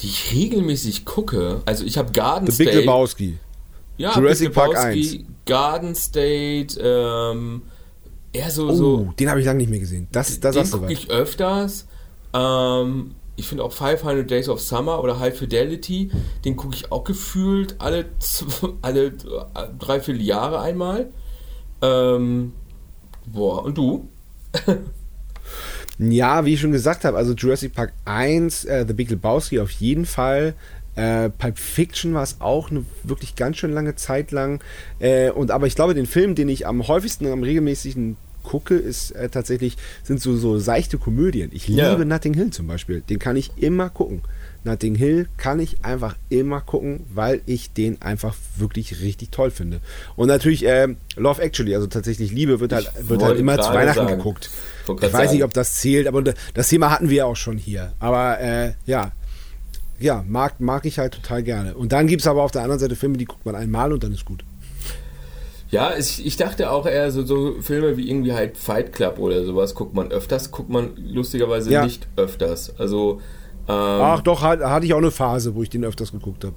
Die 0.00 0.08
ich 0.08 0.32
regelmäßig 0.32 1.04
gucke, 1.04 1.62
also 1.64 1.84
ich 1.84 1.96
habe 1.96 2.12
Garden 2.12 2.50
The 2.50 2.58
Big 2.58 2.68
State. 2.68 2.80
Lebowski. 2.80 3.38
Ja, 3.98 4.14
Jurassic 4.14 4.48
Big 4.48 4.54
Park 4.54 4.72
Lebowski, 4.72 5.24
Garden 5.46 5.94
State, 5.94 6.78
ähm, 6.80 7.62
eher 8.32 8.50
so, 8.50 8.68
Oh, 8.68 8.74
so 8.74 9.14
den 9.18 9.30
habe 9.30 9.40
ich 9.40 9.46
lange 9.46 9.58
nicht 9.58 9.70
mehr 9.70 9.80
gesehen. 9.80 10.08
Das, 10.12 10.38
das 10.40 10.54
den 10.54 10.64
sagst 10.64 10.74
du 10.74 10.80
gucke 10.80 10.92
ich 10.92 11.08
öfters. 11.08 11.86
Ähm, 12.34 13.12
ich 13.36 13.46
finde 13.46 13.64
auch 13.64 13.72
500 13.72 14.28
Days 14.30 14.48
of 14.48 14.60
Summer 14.60 15.02
oder 15.02 15.18
High 15.20 15.36
Fidelity, 15.36 16.10
den 16.44 16.56
gucke 16.56 16.74
ich 16.74 16.90
auch 16.90 17.04
gefühlt 17.04 17.76
alle, 17.78 18.06
alle 18.82 19.12
drei, 19.78 20.00
vier 20.00 20.16
Jahre 20.16 20.60
einmal. 20.60 21.10
Ähm, 21.82 22.52
boah, 23.26 23.64
und 23.64 23.78
du? 23.78 24.08
Ja, 25.98 26.44
wie 26.44 26.52
ich 26.52 26.60
schon 26.60 26.72
gesagt 26.72 27.06
habe, 27.06 27.16
also 27.16 27.32
Jurassic 27.32 27.72
Park 27.72 27.94
1, 28.04 28.66
äh, 28.66 28.84
The 28.86 28.92
Big 28.92 29.08
Lebowski 29.08 29.60
auf 29.60 29.70
jeden 29.70 30.04
Fall. 30.04 30.54
Äh, 30.94 31.30
Pulp 31.30 31.58
Fiction 31.58 32.12
war 32.12 32.22
es 32.22 32.40
auch 32.40 32.70
eine 32.70 32.84
wirklich 33.02 33.34
ganz 33.34 33.56
schön 33.56 33.72
lange 33.72 33.94
Zeit 33.96 34.30
lang. 34.30 34.62
Äh, 34.98 35.30
und 35.30 35.50
aber 35.50 35.66
ich 35.66 35.74
glaube, 35.74 35.94
den 35.94 36.04
Film, 36.04 36.34
den 36.34 36.50
ich 36.50 36.66
am 36.66 36.86
häufigsten, 36.86 37.26
am 37.26 37.42
regelmäßigen 37.42 38.18
gucke, 38.46 38.74
ist 38.76 39.10
äh, 39.10 39.28
tatsächlich, 39.28 39.76
sind 40.02 40.22
so, 40.22 40.36
so 40.36 40.58
seichte 40.58 40.96
Komödien. 40.96 41.50
Ich 41.52 41.68
liebe 41.68 41.80
Ja. 41.82 42.04
Notting 42.04 42.32
Hill 42.32 42.50
zum 42.50 42.66
Beispiel. 42.66 43.02
Den 43.02 43.18
kann 43.18 43.36
ich 43.36 43.50
immer 43.56 43.90
gucken. 43.90 44.22
Notting 44.64 44.94
Hill 44.94 45.28
kann 45.36 45.60
ich 45.60 45.84
einfach 45.84 46.16
immer 46.28 46.60
gucken, 46.60 47.04
weil 47.12 47.40
ich 47.46 47.72
den 47.72 48.00
einfach 48.02 48.34
wirklich 48.56 49.00
richtig 49.00 49.30
toll 49.30 49.50
finde. 49.50 49.80
Und 50.16 50.28
natürlich 50.28 50.64
ähm, 50.64 50.96
Love 51.16 51.42
Actually, 51.42 51.74
also 51.74 51.86
tatsächlich 51.86 52.32
Liebe 52.32 52.58
wird 52.60 52.72
halt, 52.72 52.90
wird 53.00 53.22
halt 53.22 53.38
immer 53.38 53.60
zu 53.60 53.72
Weihnachten 53.72 54.06
sagen. 54.06 54.16
geguckt. 54.16 54.50
Ich 55.02 55.12
weiß 55.12 55.32
nicht, 55.32 55.44
ob 55.44 55.52
das 55.52 55.74
zählt, 55.76 56.06
aber 56.06 56.22
das 56.54 56.68
Thema 56.68 56.90
hatten 56.90 57.10
wir 57.10 57.16
ja 57.16 57.24
auch 57.26 57.36
schon 57.36 57.58
hier. 57.58 57.92
Aber 57.98 58.40
äh, 58.40 58.72
ja, 58.86 59.12
ja, 59.98 60.24
mag, 60.28 60.60
mag 60.60 60.84
ich 60.84 60.98
halt 60.98 61.14
total 61.14 61.42
gerne. 61.42 61.74
Und 61.74 61.92
dann 61.92 62.06
gibt 62.06 62.22
es 62.22 62.26
aber 62.26 62.42
auf 62.42 62.50
der 62.50 62.62
anderen 62.62 62.80
Seite 62.80 62.96
Filme, 62.96 63.16
die 63.18 63.24
guckt 63.24 63.46
man 63.46 63.54
einmal 63.54 63.92
und 63.92 64.02
dann 64.04 64.12
ist 64.12 64.24
gut. 64.24 64.44
Ja, 65.70 65.92
ich, 65.98 66.24
ich 66.24 66.36
dachte 66.36 66.70
auch 66.70 66.86
eher 66.86 67.10
so, 67.10 67.24
so 67.24 67.56
Filme 67.60 67.96
wie 67.96 68.08
irgendwie 68.08 68.32
halt 68.32 68.56
Fight 68.56 68.92
Club 68.92 69.18
oder 69.18 69.44
sowas 69.44 69.74
guckt 69.74 69.94
man 69.94 70.12
öfters, 70.12 70.50
guckt 70.52 70.70
man 70.70 70.90
lustigerweise 70.96 71.70
Ja. 71.72 71.84
nicht 71.84 72.06
öfters. 72.16 72.72
Also, 72.78 73.20
ähm, 73.68 73.74
Ach 73.74 74.20
doch, 74.20 74.42
hat, 74.42 74.60
hatte 74.60 74.86
ich 74.86 74.94
auch 74.94 74.98
eine 74.98 75.10
Phase, 75.10 75.54
wo 75.56 75.62
ich 75.62 75.70
den 75.70 75.84
öfters 75.84 76.12
geguckt 76.12 76.44
habe. 76.44 76.54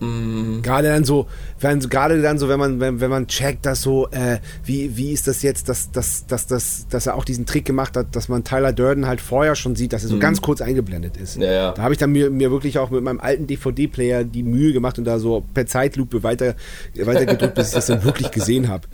Mm. 0.00 0.62
Gerade 0.62 0.88
dann 0.88 1.04
so, 1.04 1.26
wenn, 1.60 1.78
gerade 1.80 2.20
dann 2.22 2.38
so, 2.38 2.48
wenn 2.48 2.58
man, 2.58 2.80
wenn, 2.80 3.00
wenn 3.00 3.10
man 3.10 3.26
checkt, 3.26 3.66
dass 3.66 3.82
so, 3.82 4.08
äh, 4.10 4.38
wie, 4.64 4.96
wie 4.96 5.12
ist 5.12 5.28
das 5.28 5.42
jetzt, 5.42 5.68
dass, 5.68 5.90
dass, 5.92 6.26
dass, 6.26 6.46
dass, 6.46 6.88
dass 6.88 7.06
er 7.06 7.14
auch 7.14 7.24
diesen 7.24 7.46
Trick 7.46 7.64
gemacht 7.64 7.96
hat, 7.96 8.16
dass 8.16 8.28
man 8.28 8.42
Tyler 8.44 8.72
Durden 8.72 9.06
halt 9.06 9.20
vorher 9.20 9.54
schon 9.54 9.76
sieht, 9.76 9.92
dass 9.92 10.02
er 10.02 10.08
so 10.08 10.18
ganz 10.18 10.40
kurz 10.40 10.60
eingeblendet 10.60 11.16
ist. 11.16 11.36
Mhm. 11.36 11.42
Ja, 11.42 11.52
ja. 11.52 11.72
Da 11.72 11.82
habe 11.82 11.92
ich 11.94 11.98
dann 11.98 12.12
mir, 12.12 12.30
mir 12.30 12.50
wirklich 12.50 12.78
auch 12.78 12.90
mit 12.90 13.02
meinem 13.02 13.20
alten 13.20 13.46
DVD-Player 13.46 14.24
die 14.24 14.42
Mühe 14.42 14.72
gemacht 14.72 14.98
und 14.98 15.04
da 15.04 15.18
so 15.18 15.44
per 15.54 15.66
Zeitlupe 15.66 16.22
weiter, 16.22 16.54
weiter 16.96 17.26
gedrückt, 17.26 17.54
bis 17.54 17.68
ich 17.68 17.74
das 17.74 17.86
dann 17.86 18.02
wirklich 18.04 18.30
gesehen 18.30 18.68
habe. 18.68 18.88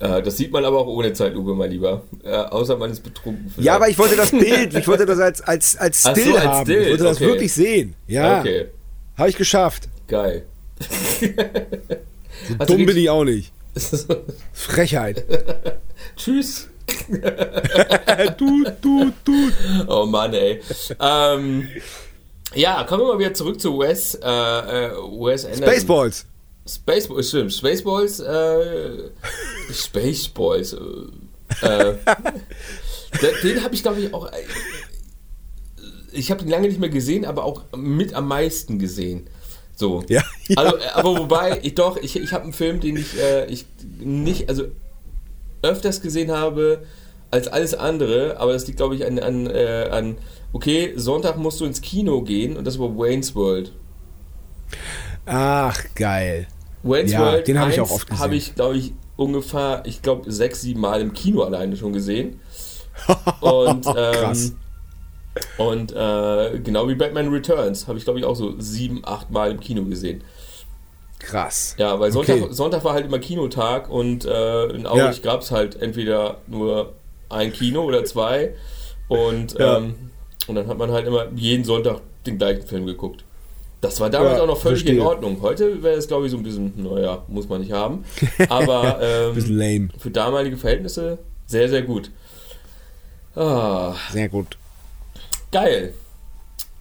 äh, 0.00 0.22
das 0.22 0.36
sieht 0.36 0.52
man 0.52 0.64
aber 0.64 0.78
auch 0.78 0.86
ohne 0.88 1.12
Zeitlupe, 1.12 1.54
mein 1.54 1.70
Lieber. 1.70 2.02
Äh, 2.24 2.34
außer 2.34 2.76
man 2.76 2.90
ist 2.90 3.02
betrunken. 3.02 3.48
vielleicht. 3.48 3.66
Ja, 3.66 3.76
aber 3.76 3.88
ich 3.88 3.98
wollte 3.98 4.16
das 4.16 4.30
Bild, 4.32 4.74
ich 4.74 4.88
wollte 4.88 5.06
das 5.06 5.18
als, 5.18 5.40
als, 5.42 5.76
als 5.76 6.06
Ach 6.06 6.16
so, 6.16 6.20
Still 6.20 6.36
als 6.36 6.44
haben. 6.46 6.66
Still, 6.66 6.82
ich 6.82 6.88
wollte 6.90 7.04
das 7.04 7.16
okay. 7.18 7.26
wirklich 7.26 7.52
sehen. 7.52 7.94
Ja, 8.06 8.40
Okay, 8.40 8.66
habe 9.16 9.28
ich 9.28 9.36
geschafft. 9.36 9.88
Geil. 10.08 10.46
So 10.80 12.54
du 12.58 12.64
dumm 12.66 12.86
bin 12.86 12.96
ich 12.96 13.08
auch 13.10 13.24
nicht. 13.24 13.52
Frechheit. 14.52 15.24
Tschüss. 16.16 16.68
du, 18.38 18.64
du, 18.80 19.12
du. 19.24 19.50
Oh 19.88 20.06
Mann, 20.06 20.32
ey. 20.34 20.60
ähm, 21.00 21.68
ja, 22.54 22.84
kommen 22.84 23.02
wir 23.02 23.12
mal 23.14 23.18
wieder 23.18 23.34
zurück 23.34 23.60
zu 23.60 23.78
Wes, 23.78 24.14
äh, 24.14 24.28
äh, 24.28 24.90
Wes 24.92 25.44
Anderson. 25.44 25.66
Spaceballs. 25.66 26.26
Spaceballs, 26.68 27.28
stimmt. 27.28 27.52
Spaceballs, 27.52 28.20
äh, 28.20 29.10
Spaceballs, 29.72 30.72
äh, 30.72 31.66
äh, 31.66 31.94
den- 33.42 33.62
habe 33.64 33.74
ich, 33.74 33.82
glaube 33.82 34.00
ich, 34.00 34.14
auch, 34.14 34.26
äh, 34.32 34.42
ich 36.12 36.30
habe 36.30 36.40
den 36.42 36.50
lange 36.50 36.68
nicht 36.68 36.80
mehr 36.80 36.88
gesehen, 36.88 37.24
aber 37.24 37.44
auch 37.44 37.64
mit 37.76 38.14
am 38.14 38.28
meisten 38.28 38.78
gesehen. 38.78 39.28
So. 39.76 40.02
Ja, 40.08 40.22
ja. 40.48 40.56
Also, 40.56 40.76
äh, 40.78 40.88
aber 40.94 41.18
wobei, 41.18 41.60
ich 41.62 41.74
doch, 41.74 41.96
ich, 41.98 42.16
ich 42.16 42.32
habe 42.32 42.44
einen 42.44 42.52
Film, 42.52 42.80
den 42.80 42.96
ich, 42.96 43.18
äh, 43.20 43.46
ich 43.46 43.66
nicht, 44.00 44.48
also 44.48 44.64
öfters 45.62 46.00
gesehen 46.00 46.32
habe 46.32 46.82
als 47.30 47.48
alles 47.48 47.74
andere, 47.74 48.38
aber 48.38 48.52
das 48.52 48.66
liegt, 48.66 48.78
glaube 48.78 48.94
ich, 48.94 49.04
an, 49.04 49.18
an, 49.18 49.46
äh, 49.46 49.88
an, 49.90 50.16
okay, 50.52 50.92
Sonntag 50.96 51.36
musst 51.36 51.60
du 51.60 51.64
ins 51.64 51.80
Kino 51.80 52.22
gehen 52.22 52.56
und 52.56 52.66
das 52.66 52.78
war 52.78 52.96
Wayne's 52.96 53.34
World. 53.34 53.72
Ach, 55.26 55.78
geil. 55.94 56.46
Wayne's 56.82 57.12
Ja, 57.12 57.20
World 57.20 57.48
den 57.48 57.58
hab 57.58 57.68
ich 57.68 57.80
1 57.80 57.88
auch 57.88 57.94
oft 57.94 58.06
gesehen. 58.06 58.22
Habe 58.22 58.36
ich, 58.36 58.54
glaube 58.54 58.76
ich, 58.76 58.92
ungefähr, 59.16 59.82
ich 59.86 60.02
glaube, 60.02 60.30
sechs, 60.32 60.62
sieben 60.62 60.80
Mal 60.80 61.00
im 61.00 61.12
Kino 61.12 61.42
alleine 61.42 61.76
schon 61.76 61.92
gesehen. 61.92 62.40
Und, 63.40 63.86
ähm, 63.86 63.92
Krass. 63.94 64.52
Und 65.58 65.92
äh, 65.92 66.58
genau 66.60 66.88
wie 66.88 66.94
Batman 66.94 67.28
Returns 67.28 67.86
habe 67.88 67.98
ich, 67.98 68.04
glaube 68.04 68.18
ich, 68.18 68.24
auch 68.24 68.34
so 68.36 68.54
sieben, 68.58 69.02
acht 69.04 69.30
Mal 69.30 69.50
im 69.50 69.60
Kino 69.60 69.84
gesehen. 69.84 70.22
Krass. 71.18 71.74
Ja, 71.78 71.98
weil 71.98 72.12
Sonntag, 72.12 72.36
Okay. 72.42 72.52
Sonntag 72.52 72.84
war 72.84 72.92
halt 72.92 73.06
immer 73.06 73.18
Kinotag 73.18 73.88
und 73.90 74.24
äh, 74.26 74.66
in 74.66 74.86
Aurich 74.86 75.16
Ja. 75.18 75.22
gab 75.32 75.40
es 75.42 75.50
halt 75.50 75.80
entweder 75.80 76.38
nur 76.46 76.92
ein 77.30 77.52
Kino 77.52 77.82
oder 77.84 78.04
zwei. 78.04 78.54
Und, 79.08 79.58
Ja. 79.58 79.78
ähm, 79.78 79.94
und 80.46 80.54
dann 80.56 80.66
hat 80.68 80.78
man 80.78 80.90
halt 80.92 81.06
immer 81.06 81.26
jeden 81.34 81.64
Sonntag 81.64 82.00
den 82.26 82.38
gleichen 82.38 82.66
Film 82.66 82.86
geguckt. 82.86 83.24
Das 83.80 83.98
war 84.00 84.10
damals 84.10 84.36
Ja, 84.38 84.42
auch 84.42 84.46
noch 84.46 84.58
völlig 84.60 84.80
in 84.82 84.86
verstehe. 84.96 85.06
Ordnung. 85.06 85.38
Heute 85.42 85.82
wäre 85.82 85.96
es, 85.96 86.06
glaube 86.08 86.26
ich, 86.26 86.32
so 86.32 86.38
ein 86.38 86.42
bisschen, 86.42 86.72
naja, 86.76 87.22
muss 87.28 87.48
man 87.48 87.60
nicht 87.60 87.72
haben. 87.72 88.04
Aber 88.48 88.98
Bisschen 89.34 89.52
ähm, 89.52 89.58
lame. 89.58 89.88
für 89.98 90.10
damalige 90.10 90.56
Verhältnisse 90.56 91.18
sehr, 91.46 91.68
sehr 91.68 91.82
gut. 91.82 92.10
Ah, 93.34 93.94
Sehr 94.12 94.28
gut. 94.28 94.56
Geil. 95.52 95.94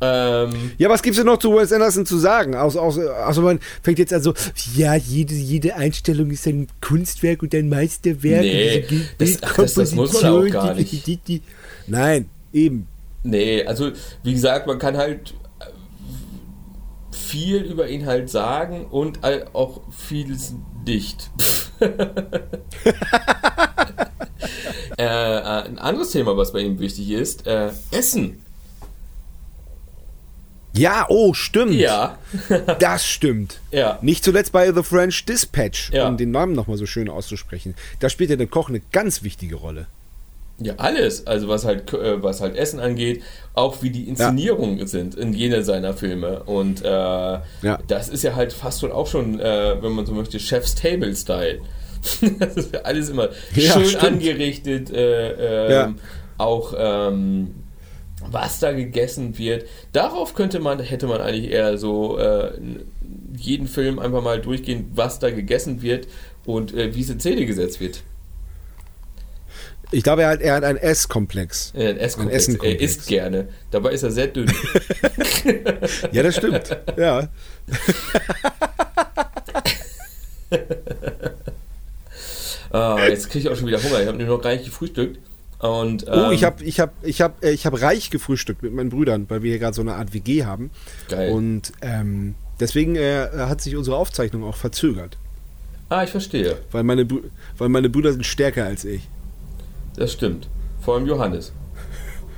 Ähm, 0.01 0.71
Ja, 0.77 0.89
was 0.89 1.01
gibt's 1.01 1.17
denn 1.17 1.25
noch 1.25 1.37
zu 1.37 1.55
Wes 1.55 1.71
Anderson 1.71 2.05
zu 2.05 2.17
sagen? 2.17 2.53
Außer, 2.55 2.81
außer, 2.81 3.27
außer 3.27 3.41
man 3.41 3.59
fängt 3.81 3.97
jetzt 3.97 4.11
an 4.13 4.21
so, 4.21 4.33
ja, 4.75 4.93
jede, 4.95 5.33
jede 5.33 5.75
Einstellung 5.75 6.31
ist 6.31 6.45
ein 6.47 6.67
Kunstwerk 6.81 7.41
und 7.43 7.55
ein 7.55 7.69
Meisterwerk. 7.69 8.41
Nee, 8.41 8.85
das- 9.17 9.37
ach, 9.41 9.55
das- 9.55 9.73
das 9.75 9.91
muss 9.93 10.21
man 10.21 10.25
auch 10.25 10.49
gar 10.49 10.73
die- 10.73 10.81
nicht. 10.81 11.07
die- 11.07 11.17
die- 11.17 11.41
Nein, 11.87 12.29
eben. 12.51 12.87
Nee, 13.23 13.63
also 13.63 13.91
wie 14.23 14.33
gesagt, 14.33 14.67
man 14.67 14.79
kann 14.79 14.97
halt 14.97 15.33
äh, 15.61 17.15
viel 17.15 17.61
über 17.61 17.87
ihn 17.87 18.05
halt 18.05 18.29
sagen 18.29 18.85
und 18.87 19.19
auch 19.53 19.79
vieles 19.91 20.53
nicht. 20.85 21.29
äh, 21.79 21.87
äh, 24.97 25.05
ein 25.67 25.79
anderes 25.79 26.11
Thema, 26.11 26.37
was 26.37 26.51
bei 26.53 26.59
ihm 26.59 26.79
wichtig 26.79 27.09
ist, 27.11 27.47
äh, 27.47 27.69
Essen. 27.91 28.41
Ja, 30.77 31.05
oh, 31.09 31.33
stimmt. 31.33 31.73
Ja, 31.73 32.17
Das 32.79 33.05
stimmt. 33.05 33.59
ja. 33.71 33.97
Nicht 34.01 34.23
zuletzt 34.23 34.51
bei 34.51 34.71
The 34.73 34.83
French 34.83 35.25
Dispatch, 35.25 35.91
Ja. 35.91 36.07
um 36.07 36.17
den 36.17 36.31
Namen 36.31 36.53
nochmal 36.53 36.77
so 36.77 36.85
schön 36.85 37.09
auszusprechen. 37.09 37.75
Da 37.99 38.09
spielt 38.09 38.29
ja 38.29 38.35
der 38.35 38.47
Koch 38.47 38.69
eine 38.69 38.81
ganz 38.91 39.23
wichtige 39.23 39.55
Rolle. 39.55 39.87
Ja, 40.57 40.75
alles. 40.77 41.27
Also 41.27 41.49
was 41.49 41.65
halt, 41.65 41.91
äh, 41.93 42.23
was 42.23 42.39
halt 42.39 42.55
Essen 42.55 42.79
angeht, 42.79 43.21
auch 43.55 43.83
wie 43.83 43.89
die 43.89 44.07
Inszenierungen 44.07 44.87
sind 44.87 45.15
in 45.15 45.33
jeder 45.33 45.63
seiner 45.63 45.93
Filme. 45.93 46.43
Und 46.43 46.81
äh, 46.83 47.39
das 47.87 48.07
ist 48.09 48.23
ja 48.23 48.35
halt 48.35 48.53
fast 48.53 48.79
schon 48.81 48.91
auch 48.91 49.07
schon, 49.07 49.39
äh, 49.39 49.75
wenn 49.81 49.91
man 49.91 50.05
so 50.05 50.13
möchte, 50.13 50.39
Chef's 50.39 50.73
Table-Style. 50.75 51.59
das 52.39 52.55
ist 52.55 52.73
ja 52.73 52.81
alles 52.81 53.09
immer 53.09 53.29
Ja, 53.53 53.73
schön 53.73 53.85
stimmt. 53.85 54.03
angerichtet. 54.03 54.91
Äh, 54.91 55.65
ähm, 55.67 55.71
Ja. 55.71 55.93
Auch 56.37 56.73
ähm, 56.77 57.55
was 58.31 58.59
da 58.59 58.73
gegessen 58.73 59.37
wird. 59.37 59.65
Darauf 59.91 60.33
könnte 60.33 60.59
man, 60.59 60.79
hätte 60.79 61.07
man 61.07 61.21
eigentlich 61.21 61.51
eher 61.51 61.77
so 61.77 62.17
äh, 62.17 62.51
jeden 63.37 63.67
Film 63.67 63.99
einfach 63.99 64.23
mal 64.23 64.41
durchgehen, 64.41 64.91
was 64.93 65.19
da 65.19 65.29
gegessen 65.29 65.81
wird 65.81 66.07
und 66.45 66.73
äh, 66.73 66.95
wie 66.95 67.01
es 67.01 67.09
in 67.09 67.19
Szene 67.19 67.45
gesetzt 67.45 67.79
wird. 67.79 68.01
Ich 69.91 70.03
glaube, 70.03 70.23
er 70.23 70.29
hat, 70.29 70.41
er 70.41 70.55
hat 70.55 70.63
einen 70.63 70.79
S-Komplex. 70.79 71.71
Äh, 71.75 71.89
Ein 71.89 71.97
Esskomplex. 71.97 72.49
Ein 72.49 72.59
Er 72.61 72.79
isst 72.81 73.07
gerne. 73.07 73.49
Dabei 73.71 73.91
ist 73.91 74.03
er 74.03 74.11
sehr 74.11 74.27
dünn. 74.27 74.51
Ja, 76.11 76.23
das 76.23 76.37
stimmt. 76.37 76.75
ja. 76.97 77.29
ah, 82.71 82.97
jetzt 83.07 83.29
kriege 83.29 83.47
ich 83.47 83.53
auch 83.53 83.55
schon 83.55 83.67
wieder 83.67 83.81
Hunger. 83.81 84.01
Ich 84.01 84.07
habe 84.07 84.17
nur 84.17 84.27
noch 84.27 84.41
gar 84.41 84.51
nicht 84.53 84.65
gefrühstückt. 84.65 85.19
Und, 85.59 86.05
Oh, 86.07 86.11
ähm, 86.27 86.31
ich 86.31 86.43
habe 86.43 86.63
ich 86.63 86.79
hab, 86.79 86.93
ich 87.03 87.21
hab, 87.21 87.43
äh, 87.43 87.51
ich 87.51 87.65
hab 87.65 87.81
reich 87.81 88.09
gefrühstückt 88.09 88.61
mit 88.61 88.73
meinen 88.73 88.89
Brüdern, 88.89 89.25
weil 89.29 89.41
wir 89.41 89.51
hier 89.51 89.59
gerade 89.59 89.73
so 89.73 89.81
eine 89.81 89.95
Art 89.95 90.13
WG 90.13 90.43
haben. 90.45 90.69
Geil. 91.09 91.31
Und 91.31 91.71
ähm, 91.81 92.35
deswegen 92.59 92.95
äh, 92.95 93.27
hat 93.37 93.61
sich 93.61 93.75
unsere 93.75 93.95
Aufzeichnung 93.97 94.43
auch 94.43 94.57
verzögert. 94.57 95.17
Ah, 95.89 96.03
ich 96.03 96.09
verstehe. 96.11 96.57
Weil 96.71 96.83
meine, 96.83 97.07
weil 97.57 97.69
meine 97.69 97.89
Brüder 97.89 98.11
sind 98.11 98.25
stärker 98.25 98.65
als 98.65 98.83
ich. 98.85 99.07
Das 99.95 100.11
stimmt. 100.11 100.49
Vor 100.81 100.95
allem 100.95 101.05
Johannes. 101.07 101.53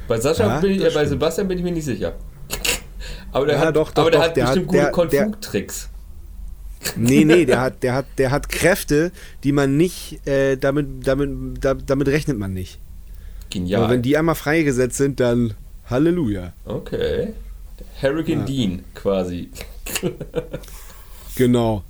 Bei 0.07 0.19
Sascha 0.19 0.47
Ja, 0.47 0.59
bin 0.59 0.71
ich, 0.71 0.79
äh, 0.81 0.83
bei 0.85 0.89
stimmt. 0.91 1.09
Sebastian 1.09 1.47
bin 1.47 1.57
ich 1.57 1.63
mir 1.63 1.71
nicht 1.71 1.85
sicher. 1.85 2.13
Aber 3.31 3.45
der 3.47 3.55
Ja, 3.55 3.65
hat, 3.67 3.75
doch, 3.75 3.91
doch, 3.91 4.03
aber 4.03 4.11
der 4.11 4.19
doch, 4.21 4.27
hat 4.27 4.37
der 4.37 4.45
hat- 4.47 4.53
bestimmt 4.53 4.73
der- 4.73 4.91
gute 4.91 5.17
Konfuktricks. 5.17 5.89
Nee, 6.95 7.25
nee, 7.25 7.45
der 7.45 7.59
hat, 7.61 7.83
der 7.83 7.93
hat, 7.93 8.05
der 8.17 8.31
hat 8.31 8.47
Kräfte, 8.49 9.11
die 9.43 9.51
man 9.51 9.75
nicht, 9.75 10.25
äh, 10.27 10.55
damit, 10.55 11.05
damit, 11.05 11.63
da, 11.63 11.73
damit 11.73 12.07
rechnet 12.07 12.37
man 12.37 12.53
nicht. 12.53 12.79
Genial. 13.49 13.81
Aber 13.83 13.93
wenn 13.93 14.01
die 14.01 14.17
einmal 14.17 14.35
freigesetzt 14.35 14.97
sind, 14.97 15.19
dann 15.19 15.53
Halleluja. 15.89 16.53
okay. 16.65 17.33
Hurricane 18.01 18.39
Ja. 18.39 18.45
Dean 18.45 18.83
quasi. 18.93 19.49
Genau. 21.35 21.83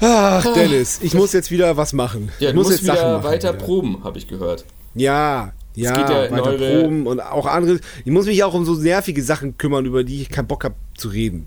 Ach, 0.00 0.54
Dennis, 0.54 1.00
ich 1.02 1.14
muss 1.14 1.32
jetzt 1.32 1.50
wieder 1.50 1.76
was 1.76 1.92
machen. 1.92 2.30
Ja, 2.38 2.48
ich 2.48 2.54
du 2.54 2.60
muss 2.60 2.68
musst 2.68 2.78
jetzt 2.78 2.86
Sachen 2.86 2.98
wieder 3.00 3.18
machen. 3.18 3.24
weiter 3.24 3.54
wieder. 3.54 3.64
proben, 3.64 4.02
habe 4.04 4.18
ich 4.18 4.26
gehört. 4.28 4.64
Ja, 4.94 5.52
ja, 5.74 5.92
geht 5.96 6.08
ja 6.08 6.30
weiter 6.30 6.52
proben 6.54 7.06
und 7.06 7.20
auch 7.20 7.46
andere. 7.46 7.80
Ich 8.04 8.10
muss 8.10 8.26
mich 8.26 8.42
auch 8.42 8.54
um 8.54 8.64
so 8.64 8.74
nervige 8.74 9.22
Sachen 9.22 9.58
kümmern, 9.58 9.84
über 9.84 10.02
die 10.04 10.22
ich 10.22 10.28
keinen 10.30 10.46
Bock 10.46 10.64
habe 10.64 10.74
zu 10.96 11.08
reden. 11.08 11.46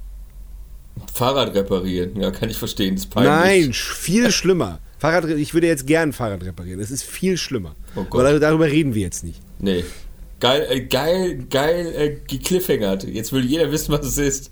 Fahrrad 1.14 1.56
reparieren, 1.56 2.22
ja, 2.22 2.30
kann 2.32 2.50
ich 2.50 2.58
verstehen. 2.58 2.96
Das 2.96 3.06
ist 3.06 3.10
peinlich. 3.10 3.32
Nein, 3.32 3.74
viel 3.74 4.32
schlimmer. 4.32 4.80
Fahrrad, 5.00 5.26
ich 5.30 5.54
würde 5.54 5.68
jetzt 5.68 5.88
gern 5.88 6.14
Fahrrad 6.14 6.44
reparieren. 6.44 6.80
Das 6.80 6.92
ist 6.92 7.04
viel 7.04 7.38
schlimmer. 7.38 7.76
Oh 7.96 8.04
Gott. 8.04 8.22
Aber 8.22 8.32
dar- 8.32 8.40
darüber 8.40 8.66
reden 8.68 8.94
wir 8.96 9.02
jetzt 9.02 9.24
nicht. 9.24 9.42
Nee. 9.60 9.84
Geil, 10.40 10.66
äh, 10.70 10.82
geil, 10.82 11.46
geil 11.50 11.94
äh, 11.96 12.10
gekliffhängert. 12.28 13.04
Jetzt 13.06 13.32
will 13.32 13.46
jeder 13.46 13.72
wissen, 13.72 13.92
was 13.94 14.06
es 14.06 14.18
ist. 14.18 14.52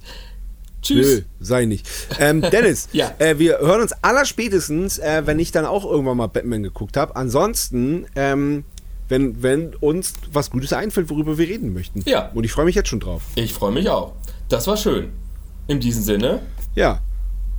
Tschüss. 0.81 1.07
Nö, 1.17 1.21
sei 1.39 1.65
nicht. 1.65 1.87
Ähm, 2.19 2.41
Dennis, 2.51 2.87
Ja. 2.93 3.13
äh, 3.19 3.37
wir 3.37 3.59
hören 3.59 3.81
uns 3.81 3.91
allerspätestens, 4.01 4.97
äh, 4.99 5.23
wenn 5.25 5.37
ich 5.39 5.51
dann 5.51 5.65
auch 5.65 5.85
irgendwann 5.85 6.17
mal 6.17 6.27
Batman 6.27 6.63
geguckt 6.63 6.97
habe. 6.97 7.15
Ansonsten, 7.15 8.05
ähm, 8.15 8.63
wenn, 9.09 9.43
wenn 9.43 9.75
uns 9.75 10.13
was 10.31 10.49
Gutes 10.49 10.71
einfällt, 10.73 11.09
worüber 11.09 11.37
wir 11.37 11.47
reden 11.47 11.73
möchten. 11.73 12.01
Ja. 12.05 12.31
Und 12.33 12.45
ich 12.45 12.51
freue 12.53 12.65
mich 12.65 12.75
jetzt 12.75 12.87
schon 12.89 13.01
drauf. 13.01 13.23
Ich 13.35 13.53
freue 13.53 13.71
mich 13.73 13.89
auch. 13.89 14.13
Das 14.49 14.65
war 14.67 14.77
schön. 14.77 15.09
In 15.67 15.79
diesem 15.79 16.03
Sinne, 16.03 16.39
Ja. 16.75 17.01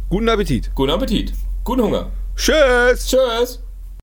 Guten 0.09 0.29
Appetit. 0.29 0.71
guten 0.75 0.91
Appetit. 0.91 1.33
Guten 1.65 1.83
Hunger. 1.83 2.11
Tschüss. 2.37 3.07
Tschüss. 3.07 3.62